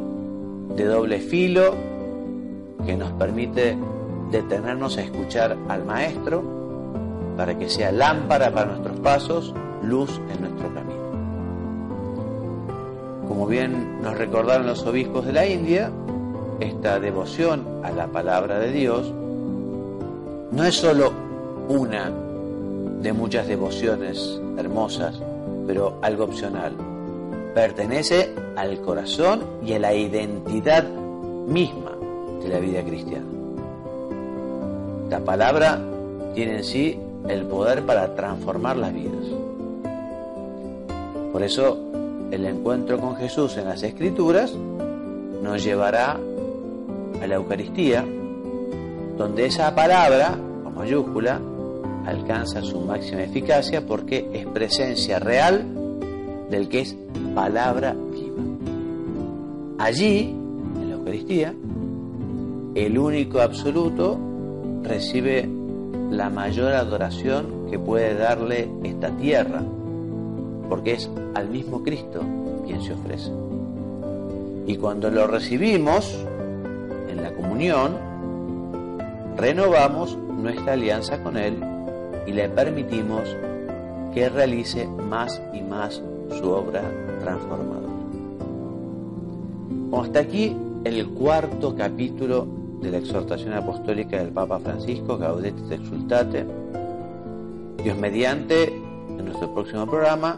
de 0.75 0.85
doble 0.85 1.19
filo, 1.19 1.73
que 2.85 2.95
nos 2.95 3.11
permite 3.13 3.77
detenernos 4.31 4.97
a 4.97 5.01
escuchar 5.01 5.57
al 5.67 5.85
Maestro 5.85 6.43
para 7.35 7.57
que 7.57 7.69
sea 7.69 7.91
lámpara 7.91 8.51
para 8.51 8.67
nuestros 8.67 8.99
pasos, 8.99 9.53
luz 9.83 10.19
en 10.33 10.41
nuestro 10.41 10.73
camino. 10.73 10.99
Como 13.27 13.47
bien 13.47 14.01
nos 14.01 14.17
recordaron 14.17 14.67
los 14.67 14.85
obispos 14.85 15.25
de 15.25 15.33
la 15.33 15.47
India, 15.47 15.91
esta 16.59 16.99
devoción 16.99 17.65
a 17.83 17.91
la 17.91 18.07
palabra 18.07 18.59
de 18.59 18.71
Dios 18.71 19.13
no 20.51 20.63
es 20.63 20.75
sólo 20.75 21.11
una 21.69 22.11
de 23.01 23.13
muchas 23.13 23.47
devociones 23.47 24.41
hermosas, 24.57 25.21
pero 25.69 25.99
algo 26.01 26.23
opcional. 26.23 26.73
Pertenece 27.53 28.33
al 28.55 28.81
corazón 28.81 29.43
y 29.63 29.73
a 29.73 29.79
la 29.79 29.93
identidad 29.93 30.83
misma 30.83 31.91
de 32.41 32.49
la 32.49 32.57
vida 32.57 32.81
cristiana. 32.81 33.27
La 35.11 35.19
palabra 35.19 35.79
tiene 36.33 36.57
en 36.57 36.63
sí 36.63 36.99
el 37.27 37.45
poder 37.45 37.85
para 37.85 38.15
transformar 38.15 38.77
las 38.77 38.91
vidas. 38.95 39.27
Por 41.31 41.43
eso 41.43 41.77
el 42.31 42.47
encuentro 42.47 42.99
con 42.99 43.15
Jesús 43.17 43.55
en 43.57 43.65
las 43.65 43.83
Escrituras 43.83 44.51
nos 45.43 45.63
llevará 45.63 46.17
a 47.21 47.27
la 47.27 47.35
Eucaristía, 47.35 48.03
donde 49.19 49.45
esa 49.45 49.75
palabra, 49.75 50.35
con 50.63 50.73
mayúscula, 50.73 51.39
alcanza 52.09 52.61
su 52.61 52.79
máxima 52.81 53.23
eficacia 53.23 53.85
porque 53.85 54.29
es 54.33 54.45
presencia 54.47 55.19
real 55.19 55.65
del 56.49 56.67
que 56.69 56.81
es 56.81 56.95
palabra 57.33 57.93
viva. 57.93 58.43
Allí, 59.77 60.35
en 60.81 60.89
la 60.89 60.95
Eucaristía, 60.95 61.53
el 62.75 62.97
único 62.97 63.39
absoluto 63.39 64.17
recibe 64.83 65.47
la 66.11 66.29
mayor 66.29 66.73
adoración 66.73 67.67
que 67.69 67.79
puede 67.79 68.15
darle 68.15 68.69
esta 68.83 69.09
tierra, 69.11 69.61
porque 70.67 70.93
es 70.93 71.09
al 71.35 71.49
mismo 71.49 71.83
Cristo 71.83 72.21
quien 72.65 72.81
se 72.81 72.93
ofrece. 72.93 73.31
Y 74.67 74.75
cuando 74.77 75.09
lo 75.09 75.27
recibimos, 75.27 76.25
comunión, 77.59 77.97
renovamos 79.35 80.17
nuestra 80.17 80.73
alianza 80.73 81.21
con 81.23 81.35
Él 81.35 81.57
y 82.27 82.31
le 82.31 82.49
permitimos 82.49 83.23
que 84.13 84.29
realice 84.29 84.87
más 84.87 85.41
y 85.53 85.61
más 85.61 86.01
su 86.39 86.49
obra 86.49 86.83
transformadora. 87.19 87.89
hasta 90.01 90.19
aquí 90.19 90.55
el 90.83 91.07
cuarto 91.09 91.75
capítulo 91.75 92.47
de 92.81 92.91
la 92.91 92.97
exhortación 92.97 93.53
apostólica 93.53 94.17
del 94.17 94.29
Papa 94.29 94.59
Francisco, 94.59 95.17
Gaudete 95.17 95.61
et 95.65 95.81
Exultate. 95.81 96.45
Dios 97.83 97.97
mediante, 97.97 98.65
en 98.65 99.25
nuestro 99.25 99.53
próximo 99.53 99.85
programa 99.85 100.37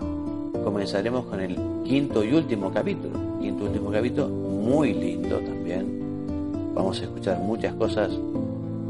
comenzaremos 0.63 1.25
con 1.25 1.39
el 1.39 1.57
quinto 1.83 2.23
y 2.23 2.33
último 2.33 2.71
capítulo. 2.71 3.19
Quinto 3.39 3.63
y 3.63 3.67
último 3.67 3.91
capítulo 3.91 4.29
muy 4.29 4.93
lindo 4.93 5.37
también, 5.39 6.73
vamos 6.73 6.99
a 7.01 7.03
escuchar 7.03 7.39
muchas 7.39 7.73
cosas 7.75 8.11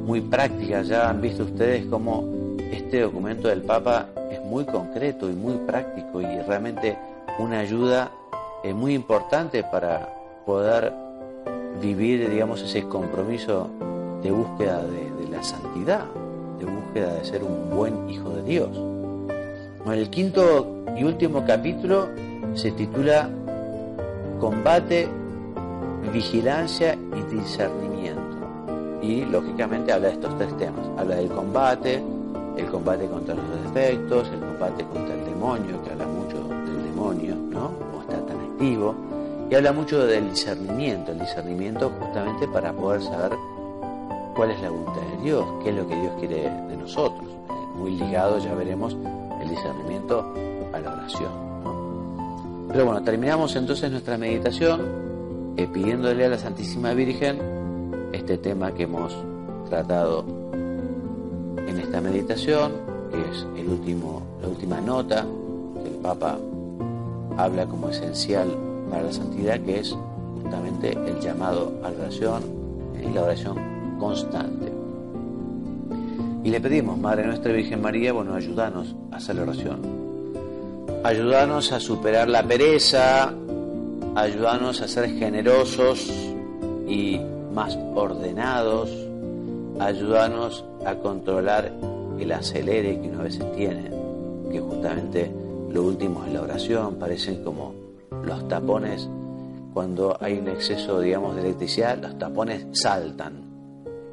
muy 0.06 0.22
prácticas. 0.22 0.88
Ya 0.88 1.10
han 1.10 1.22
visto 1.22 1.44
ustedes 1.44 1.86
cómo 1.86 2.41
este 2.72 3.02
documento 3.02 3.48
del 3.48 3.62
Papa 3.62 4.08
es 4.30 4.42
muy 4.42 4.66
concreto 4.66 5.30
y 5.30 5.34
muy 5.34 5.56
práctico 5.68 6.22
y 6.22 6.26
realmente 6.42 6.98
una 7.40 7.60
ayuda 7.60 8.12
eh, 8.64 8.74
muy 8.74 8.94
importante 8.94 9.64
para 9.64 10.10
poder 10.46 10.94
vivir, 11.82 12.30
digamos, 12.30 12.62
ese 12.62 12.84
compromiso 12.84 13.70
de 14.22 14.32
búsqueda 14.32 14.84
de, 14.84 15.12
la 15.30 15.44
santidad, 15.44 16.06
de 16.60 16.66
búsqueda 16.66 17.14
de 17.14 17.26
ser 17.26 17.44
un 17.44 17.70
buen 17.70 18.10
hijo 18.10 18.30
de 18.30 18.44
Dios. 18.44 18.70
el 19.88 20.10
quinto 20.10 20.86
y 20.96 21.04
último 21.04 21.46
capítulo 21.46 22.10
se 22.54 22.72
titula 22.72 23.30
Combate 24.40 25.08
vigilancia 26.14 26.98
y 27.16 27.36
discernimiento. 27.36 28.22
Y 29.02 29.26
lógicamente 29.26 29.92
habla 29.92 30.10
de 30.10 30.14
estos 30.14 30.38
tres 30.38 30.56
temas. 30.58 30.86
Habla 30.98 31.16
del 31.16 31.30
combate, 31.30 32.04
el 32.58 32.66
combate 32.68 33.08
contra 33.08 33.36
los 33.36 33.64
defectos, 33.64 34.30
el 34.30 34.40
combate 34.40 34.84
contra 34.86 35.16
el 35.16 35.26
demonio, 35.26 35.84
que 35.84 35.92
habla 35.92 36.08
mucho 36.08 36.38
del 36.66 36.84
demonio, 36.84 37.36
¿no? 37.36 37.72
Como 37.78 38.02
está 38.02 38.26
tan 38.26 38.40
activo. 38.40 38.96
Y 39.50 39.56
habla 39.56 39.74
mucho 39.74 40.06
del 40.06 40.30
discernimiento, 40.30 41.12
el 41.12 41.20
discernimiento 41.20 41.92
justamente 42.00 42.48
para 42.48 42.72
poder 42.72 43.02
saber 43.02 43.32
cuál 44.36 44.52
es 44.52 44.62
la 44.62 44.70
voluntad 44.70 45.02
de 45.02 45.24
Dios, 45.24 45.46
qué 45.64 45.70
es 45.70 45.76
lo 45.76 45.88
que 45.88 45.96
Dios 45.96 46.14
quiere 46.20 46.50
de 46.50 46.78
nosotros. 46.78 47.30
Muy 47.76 47.92
ligado, 47.92 48.40
ya 48.40 48.54
veremos, 48.54 48.96
el 49.42 49.50
discernimiento 49.50 50.34
a 50.74 50.80
la 50.80 50.94
oración. 50.94 51.32
Pero 52.72 52.86
bueno, 52.86 53.04
terminamos 53.04 53.56
entonces 53.56 53.92
nuestra 53.92 54.18
meditación 54.18 54.82
eh, 55.58 55.68
pidiéndole 55.68 56.26
a 56.26 56.30
la 56.30 56.38
Santísima 56.38 56.94
Virgen 56.94 57.40
este 58.14 58.38
tema 58.38 58.74
que 58.74 58.84
hemos 58.84 59.14
tratado 59.70 60.41
esta 61.92 62.00
meditación, 62.00 62.72
que 63.12 63.20
es 63.20 63.46
el 63.60 63.68
último, 63.68 64.22
la 64.42 64.48
última 64.48 64.80
nota 64.80 65.26
que 65.84 65.90
el 65.90 65.96
Papa 65.96 66.40
habla 67.36 67.66
como 67.66 67.90
esencial 67.90 68.48
para 68.90 69.04
la 69.04 69.12
santidad, 69.12 69.60
que 69.60 69.80
es 69.80 69.94
justamente 70.42 70.94
el 70.94 71.20
llamado 71.20 71.74
a 71.84 71.90
la 71.90 72.04
oración 72.04 72.44
y 72.98 73.14
la 73.14 73.24
oración 73.24 73.58
constante. 74.00 74.72
Y 76.46 76.50
le 76.50 76.62
pedimos, 76.62 76.98
Madre 76.98 77.28
nuestra 77.28 77.52
Virgen 77.52 77.82
María, 77.82 78.14
bueno, 78.14 78.36
ayúdanos 78.36 78.96
a 79.12 79.18
hacer 79.18 79.36
la 79.36 79.42
oración. 79.42 79.82
Ayúdanos 81.04 81.74
a 81.74 81.82
superar 81.82 82.30
la 82.30 82.42
pereza, 82.44 83.34
ayúdanos 84.16 84.80
a 84.80 84.88
ser 84.88 85.10
generosos 85.10 86.10
y 86.88 87.20
más 87.54 87.78
ordenados, 87.96 88.90
ayúdanos 89.78 90.64
a 90.86 90.96
controlar 90.96 91.72
el 92.20 92.32
acelere 92.32 93.00
que 93.00 93.10
uno 93.10 93.22
a 93.22 93.24
veces 93.24 93.52
tiene, 93.56 93.90
que 94.52 94.60
justamente 94.60 95.32
lo 95.72 95.84
último 95.84 96.26
es 96.26 96.34
la 96.34 96.42
oración, 96.42 96.96
parecen 96.96 97.44
como 97.44 97.74
los 98.24 98.48
tapones, 98.48 99.08
cuando 99.74 100.18
hay 100.20 100.38
un 100.38 100.48
exceso, 100.50 101.00
digamos, 101.00 101.36
de 101.36 101.42
electricidad, 101.42 101.98
los 101.98 102.18
tapones 102.18 102.66
saltan. 102.74 103.42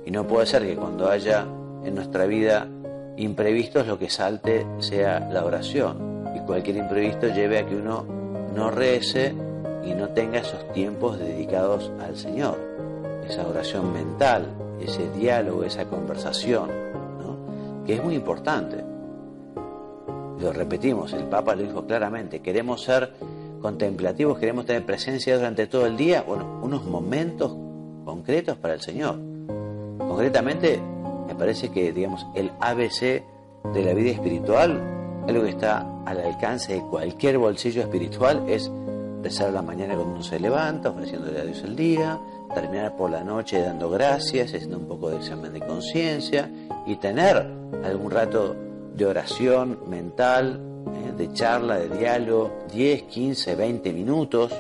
Y 0.07 0.11
no 0.11 0.26
puede 0.26 0.46
ser 0.46 0.62
que 0.62 0.76
cuando 0.76 1.11
haya 1.11 1.46
en 1.85 1.94
nuestra 1.94 2.26
vida 2.26 2.68
imprevistos, 3.16 3.87
lo 3.87 3.98
que 3.98 4.09
salte 4.09 4.66
sea 4.78 5.28
la 5.33 5.44
oración. 5.44 6.31
Y 6.37 6.40
cualquier 6.40 6.76
imprevisto 6.76 7.28
lleve 7.28 7.59
a 7.59 7.66
que 7.66 7.74
uno 7.74 8.04
no 8.54 8.70
rece 8.70 9.35
y 9.85 9.94
no 9.94 10.09
tenga 10.11 10.38
esos 10.38 10.72
tiempos 10.72 11.18
dedicados 11.18 11.90
al 12.00 12.16
Señor, 12.16 12.57
esa 13.28 13.46
oración 13.46 13.92
mental, 13.92 14.46
ese 14.80 15.10
diálogo, 15.10 15.64
esa 15.64 15.86
conversación, 15.86 16.70
que 17.86 17.94
es 17.94 18.04
muy 18.04 18.14
importante. 18.14 18.84
Lo 20.40 20.52
repetimos, 20.52 21.12
el 21.12 21.24
Papa 21.24 21.54
lo 21.56 21.62
dijo 21.62 21.86
claramente, 21.86 22.40
queremos 22.40 22.82
ser 22.82 23.12
contemplativos, 23.60 24.38
queremos 24.38 24.66
tener 24.66 24.84
presencia 24.86 25.36
durante 25.36 25.66
todo 25.66 25.86
el 25.86 25.96
día, 25.96 26.22
bueno, 26.22 26.60
unos 26.62 26.84
momentos 26.84 27.56
concretos 28.04 28.56
para 28.56 28.74
el 28.74 28.80
Señor. 28.80 29.18
Concretamente, 29.98 30.80
me 31.26 31.34
parece 31.34 31.70
que, 31.70 31.92
digamos, 31.92 32.26
el 32.34 32.52
ABC 32.60 33.22
de 33.72 33.84
la 33.84 33.94
vida 33.94 34.10
espiritual, 34.10 34.80
algo 35.26 35.42
que 35.42 35.50
está 35.50 35.86
al 36.06 36.20
alcance 36.20 36.74
de 36.74 36.80
cualquier 36.80 37.38
bolsillo 37.38 37.82
espiritual, 37.82 38.44
es 38.48 38.70
rezar 39.22 39.52
la 39.52 39.62
mañana 39.62 39.94
cuando 39.94 40.14
uno 40.14 40.22
se 40.22 40.38
levanta, 40.38 40.90
ofreciéndole 40.90 41.40
a 41.40 41.44
Dios 41.44 41.62
el 41.64 41.76
día, 41.76 42.18
terminar 42.54 42.96
por 42.96 43.11
la 43.11 43.22
noche 43.22 43.61
dando 43.61 43.90
gracias, 43.90 44.54
haciendo 44.54 44.78
un 44.78 44.87
poco 44.87 45.11
de 45.11 45.16
examen 45.16 45.52
de 45.52 45.61
conciencia 45.61 46.50
y 46.87 46.96
tener 46.96 47.37
algún 47.84 48.11
rato 48.11 48.56
de 48.94 49.06
oración 49.06 49.78
mental, 49.87 50.61
¿eh? 50.87 51.12
de 51.16 51.32
charla, 51.32 51.78
de 51.78 51.88
diálogo, 51.88 52.52
10, 52.72 53.02
15, 53.04 53.54
20 53.54 53.92
minutos. 53.92 54.52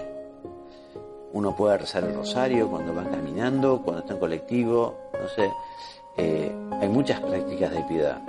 Uno 1.32 1.54
puede 1.54 1.78
rezar 1.78 2.04
el 2.04 2.14
rosario 2.14 2.68
cuando 2.68 2.94
va 2.94 3.04
caminando, 3.04 3.82
cuando 3.82 4.00
está 4.02 4.14
en 4.14 4.20
colectivo, 4.20 4.94
no 5.12 5.28
sé. 5.28 5.50
Eh, 6.16 6.52
hay 6.80 6.88
muchas 6.88 7.20
prácticas 7.20 7.70
de 7.72 7.82
piedad, 7.82 8.20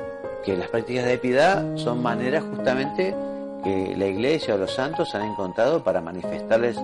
que 0.44 0.56
las 0.56 0.68
prácticas 0.70 1.06
de 1.06 1.18
piedad 1.18 1.76
son 1.78 2.02
maneras 2.02 2.44
justamente 2.44 3.16
que 3.64 3.96
la 3.98 4.06
iglesia 4.06 4.56
o 4.56 4.58
los 4.58 4.74
santos 4.74 5.14
han 5.16 5.24
encontrado 5.24 5.84
para 5.84 6.02
manifestarles, 6.02 6.78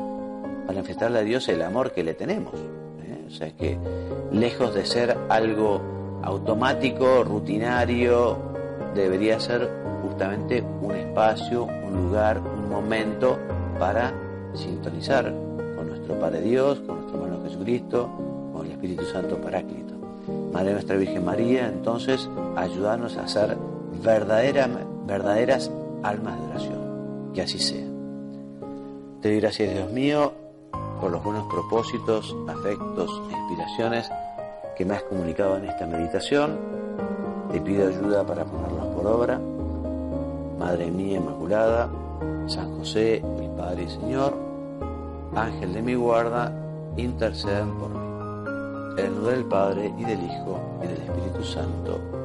para 0.65 0.77
manifestarle 0.77 1.19
a 1.19 1.23
Dios 1.23 1.47
el 1.49 1.61
amor 1.61 1.91
que 1.91 2.03
le 2.03 2.13
tenemos. 2.13 2.53
¿eh? 2.55 3.25
O 3.27 3.31
sea 3.31 3.55
que 3.55 3.77
lejos 4.31 4.73
de 4.73 4.85
ser 4.85 5.17
algo 5.29 5.81
automático, 6.23 7.23
rutinario, 7.23 8.37
debería 8.95 9.39
ser 9.39 9.69
justamente 10.01 10.63
un 10.81 10.95
espacio, 10.95 11.65
un 11.65 11.95
lugar, 11.95 12.39
un 12.39 12.69
momento 12.69 13.37
para 13.79 14.13
sintonizar 14.53 15.33
con 15.75 15.87
nuestro 15.87 16.19
Padre 16.19 16.41
Dios, 16.41 16.79
con 16.79 16.95
nuestro 17.01 17.23
hermano 17.23 17.43
Jesucristo, 17.43 18.09
con 18.53 18.65
el 18.65 18.71
Espíritu 18.71 19.03
Santo 19.05 19.37
Paráclito. 19.37 19.93
Madre 20.51 20.73
nuestra 20.73 20.95
Virgen 20.95 21.25
María, 21.25 21.67
entonces, 21.67 22.29
ayudarnos 22.55 23.17
a 23.17 23.27
ser 23.27 23.57
verdadera, 24.03 24.69
verdaderas 25.05 25.69
almas 26.01 26.39
de 26.39 26.45
oración. 26.47 27.31
Que 27.33 27.41
así 27.41 27.59
sea. 27.59 27.85
Te 29.21 29.29
doy 29.29 29.39
gracias, 29.39 29.73
Dios 29.73 29.91
mío, 29.91 30.33
por 30.99 31.11
los 31.11 31.23
buenos 31.23 31.45
propósitos, 31.47 32.35
afectos 32.47 33.21
e 33.29 33.37
inspiraciones 33.37 34.09
que 34.75 34.85
me 34.85 34.95
has 34.95 35.03
comunicado 35.03 35.57
en 35.57 35.65
esta 35.65 35.85
meditación. 35.85 36.59
Te 37.51 37.61
pido 37.61 37.87
ayuda 37.87 38.25
para 38.25 38.45
ponerlos 38.45 38.87
por 38.95 39.07
obra. 39.07 39.39
Madre 40.59 40.91
mía 40.91 41.17
Inmaculada, 41.17 41.89
San 42.47 42.77
José, 42.77 43.23
mi 43.39 43.47
Padre 43.49 43.83
y 43.83 43.89
Señor, 43.89 44.33
Ángel 45.35 45.73
de 45.73 45.81
mi 45.81 45.95
guarda, 45.95 46.51
intercedan 46.97 47.71
por 47.77 47.89
mí. 47.89 48.05
En 48.97 49.05
el 49.05 49.13
nombre 49.15 49.31
del 49.33 49.45
Padre 49.45 49.93
y 49.97 50.03
del 50.05 50.23
Hijo 50.23 50.59
y 50.83 50.87
del 50.87 51.01
Espíritu 51.01 51.43
Santo. 51.43 52.24